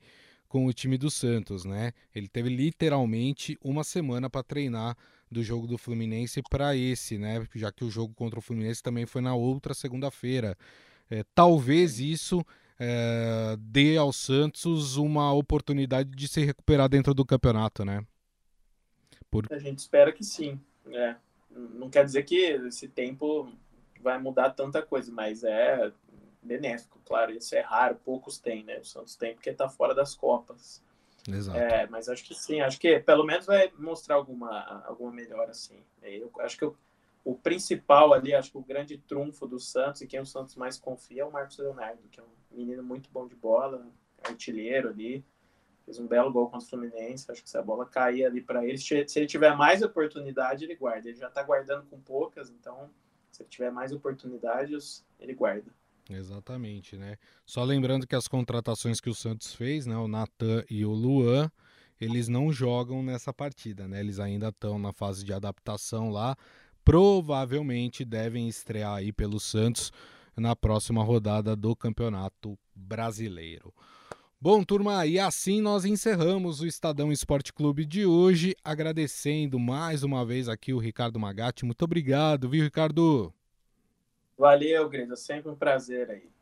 com 0.49 0.67
o 0.67 0.73
time 0.73 0.99
do 0.99 1.11
Santos, 1.11 1.65
né? 1.65 1.93
Ele 2.15 2.29
teve 2.29 2.49
literalmente 2.49 3.57
uma 3.63 3.83
semana 3.85 4.29
para 4.29 4.43
treinar 4.43 4.97
do 5.35 5.43
jogo 5.43 5.67
do 5.67 5.77
Fluminense 5.77 6.43
para 6.49 6.75
esse, 6.75 7.19
né? 7.19 7.47
Já 7.55 7.71
que 7.71 7.85
o 7.85 7.91
jogo 7.91 8.15
contra 8.15 8.39
o 8.39 8.43
Fluminense 8.43 8.83
também 8.83 9.05
foi 9.05 9.21
na 9.21 9.35
outra 9.35 9.75
segunda-feira. 9.75 10.57
É, 11.11 11.23
talvez 11.35 12.01
isso 12.01 12.45
é, 12.79 13.57
dê 13.59 13.97
ao 13.97 14.13
Santos 14.13 14.97
uma 14.97 15.33
oportunidade 15.33 16.11
de 16.11 16.29
se 16.29 16.45
recuperar 16.45 16.89
dentro 16.89 17.13
do 17.13 17.25
campeonato, 17.27 17.85
né? 17.85 18.05
Por... 19.31 19.47
A 19.53 19.59
gente 19.59 19.81
espera 19.81 20.13
que 20.13 20.25
sim. 20.25 20.59
É. 20.87 21.17
Não 21.51 21.91
quer 21.91 22.05
dizer 22.05 22.23
que 22.25 22.37
esse 22.37 22.89
tempo 22.89 23.53
vai 24.01 24.19
mudar 24.19 24.51
tanta 24.51 24.83
coisa, 24.83 25.13
mas 25.13 25.45
é 25.45 25.93
benéfico, 26.43 27.01
claro. 27.05 27.33
Isso 27.33 27.55
é 27.55 27.61
raro, 27.61 27.97
poucos 28.05 28.39
têm, 28.39 28.65
né? 28.65 28.79
O 28.79 28.85
Santos 28.85 29.17
tem 29.17 29.35
porque 29.35 29.51
está 29.51 29.69
fora 29.69 29.95
das 29.95 30.15
Copas. 30.15 30.83
Exato. 31.29 31.59
É, 31.59 31.87
mas 31.87 32.09
acho 32.09 32.25
que 32.25 32.35
sim, 32.35 32.61
acho 32.61 32.79
que 32.79 33.01
pelo 33.01 33.25
menos 33.25 33.47
vai 33.47 33.73
mostrar 33.79 34.17
alguma, 34.17 34.85
alguma 34.87 35.11
melhora, 35.11 35.51
assim. 35.51 35.83
Eu 36.03 36.31
acho 36.41 36.59
que 36.59 36.71
o 37.25 37.35
principal 37.35 38.13
ali, 38.13 38.35
acho 38.35 38.51
que 38.51 38.59
o 38.59 38.63
grande 38.63 38.99
trunfo 38.99 39.47
do 39.47 39.59
Santos 39.59 40.03
e 40.03 40.07
quem 40.07 40.21
o 40.21 40.27
Santos 40.27 40.55
mais 40.57 40.79
confia 40.79 41.23
é 41.23 41.25
o 41.25 41.33
Marcos 41.33 41.57
Leonardo, 41.57 42.03
que 42.11 42.21
é 42.21 42.23
um 42.23 42.57
menino 42.57 42.83
muito 42.83 43.09
bom 43.11 43.27
de 43.27 43.35
bola, 43.35 43.87
artilheiro 44.23 44.91
ali, 44.91 45.25
fez 45.85 45.99
um 45.99 46.07
belo 46.07 46.31
gol 46.31 46.51
contra 46.51 46.67
o 46.67 46.69
Fluminense. 46.71 47.31
Acho 47.31 47.43
que 47.43 47.49
se 47.49 47.57
a 47.57 47.63
bola 47.63 47.87
cair 47.87 48.27
ali 48.27 48.43
para 48.43 48.65
ele, 48.67 48.77
se 48.77 48.95
ele 48.95 49.27
tiver 49.27 49.57
mais 49.57 49.83
oportunidade, 49.83 50.65
ele 50.65 50.77
guarda. 50.77 51.09
Ele 51.09 51.19
já 51.19 51.29
está 51.29 51.43
guardando 51.43 51.87
com 51.87 51.99
poucas, 51.99 52.51
então 52.51 52.91
se 53.31 53.43
ele 53.43 53.49
tiver 53.49 53.71
mais 53.71 53.93
oportunidades, 53.93 55.05
ele 55.19 55.35
guarda. 55.35 55.73
Exatamente, 56.11 56.97
né? 56.97 57.17
Só 57.47 57.65
lembrando 57.65 58.07
que 58.07 58.15
as 58.15 58.29
contratações 58.29 59.01
que 59.01 59.09
o 59.09 59.15
Santos 59.15 59.55
fez, 59.55 59.87
né, 59.87 59.97
o 59.97 60.07
Natan 60.07 60.63
e 60.69 60.85
o 60.85 60.93
Luan, 60.93 61.51
eles 62.01 62.29
não 62.29 62.53
jogam 62.53 63.03
nessa 63.03 63.33
partida, 63.33 63.89
né? 63.89 64.01
Eles 64.01 64.19
ainda 64.19 64.49
estão 64.49 64.79
na 64.79 64.93
fase 64.93 65.25
de 65.25 65.33
adaptação 65.33 66.11
lá. 66.11 66.37
Provavelmente 66.85 68.05
devem 68.05 68.49
estrear 68.49 68.97
aí 68.97 69.13
pelo 69.13 69.41
Santos 69.41 69.91
na 70.37 70.55
próxima 70.55 71.03
rodada 71.03 71.57
do 71.57 71.75
Campeonato 71.75 72.59
Brasileiro. 72.75 73.73
Bom, 74.39 74.63
turma, 74.63 75.07
e 75.07 75.19
assim 75.19 75.63
nós 75.63 75.87
encerramos 75.87 76.61
o 76.61 76.67
Estadão 76.67 77.11
Esporte 77.11 77.51
Clube 77.51 77.87
de 77.87 78.05
hoje, 78.05 78.55
agradecendo 78.63 79.59
mais 79.59 80.03
uma 80.03 80.27
vez 80.27 80.51
aqui 80.51 80.75
o 80.75 80.79
Ricardo 80.79 81.19
Magatti. 81.19 81.65
Muito 81.65 81.83
obrigado, 81.83 82.47
viu, 82.51 82.63
Ricardo? 82.63 83.33
Valeu, 84.37 84.89
Grisa, 84.89 85.17
sempre 85.17 85.51
um 85.51 85.57
prazer 85.57 86.11
aí. 86.11 86.35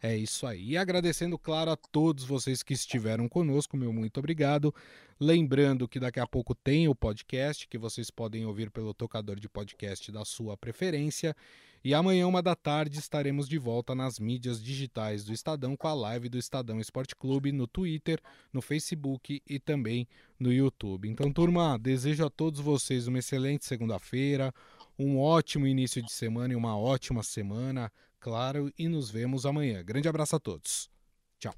É 0.00 0.16
isso 0.16 0.46
aí. 0.46 0.70
E 0.70 0.76
agradecendo, 0.76 1.36
claro, 1.36 1.72
a 1.72 1.76
todos 1.76 2.24
vocês 2.24 2.62
que 2.62 2.72
estiveram 2.72 3.28
conosco, 3.28 3.76
meu 3.76 3.92
muito 3.92 4.18
obrigado. 4.18 4.72
Lembrando 5.18 5.88
que 5.88 5.98
daqui 5.98 6.20
a 6.20 6.26
pouco 6.26 6.54
tem 6.54 6.86
o 6.86 6.94
podcast 6.94 7.66
que 7.66 7.76
vocês 7.76 8.08
podem 8.08 8.46
ouvir 8.46 8.70
pelo 8.70 8.94
tocador 8.94 9.40
de 9.40 9.48
podcast 9.48 10.12
da 10.12 10.24
sua 10.24 10.56
preferência. 10.56 11.34
E 11.82 11.94
amanhã, 11.94 12.28
uma 12.28 12.42
da 12.42 12.54
tarde, 12.54 12.98
estaremos 12.98 13.48
de 13.48 13.58
volta 13.58 13.94
nas 13.94 14.20
mídias 14.20 14.62
digitais 14.62 15.24
do 15.24 15.32
Estadão 15.32 15.76
com 15.76 15.88
a 15.88 15.94
live 15.94 16.28
do 16.28 16.38
Estadão 16.38 16.78
Esporte 16.78 17.16
Clube 17.16 17.50
no 17.50 17.66
Twitter, 17.66 18.20
no 18.52 18.60
Facebook 18.60 19.42
e 19.48 19.58
também 19.58 20.06
no 20.38 20.52
YouTube. 20.52 21.08
Então, 21.08 21.32
turma, 21.32 21.76
desejo 21.76 22.24
a 22.24 22.30
todos 22.30 22.60
vocês 22.60 23.08
uma 23.08 23.18
excelente 23.18 23.64
segunda-feira, 23.64 24.52
um 24.98 25.18
ótimo 25.18 25.66
início 25.66 26.02
de 26.02 26.12
semana 26.12 26.52
e 26.52 26.56
uma 26.56 26.76
ótima 26.76 27.22
semana, 27.22 27.92
claro, 28.18 28.72
e 28.78 28.88
nos 28.88 29.10
vemos 29.10 29.46
amanhã. 29.46 29.82
Grande 29.84 30.08
abraço 30.08 30.36
a 30.36 30.40
todos. 30.40 30.90
Tchau. 31.38 31.54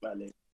Valeu. 0.00 0.40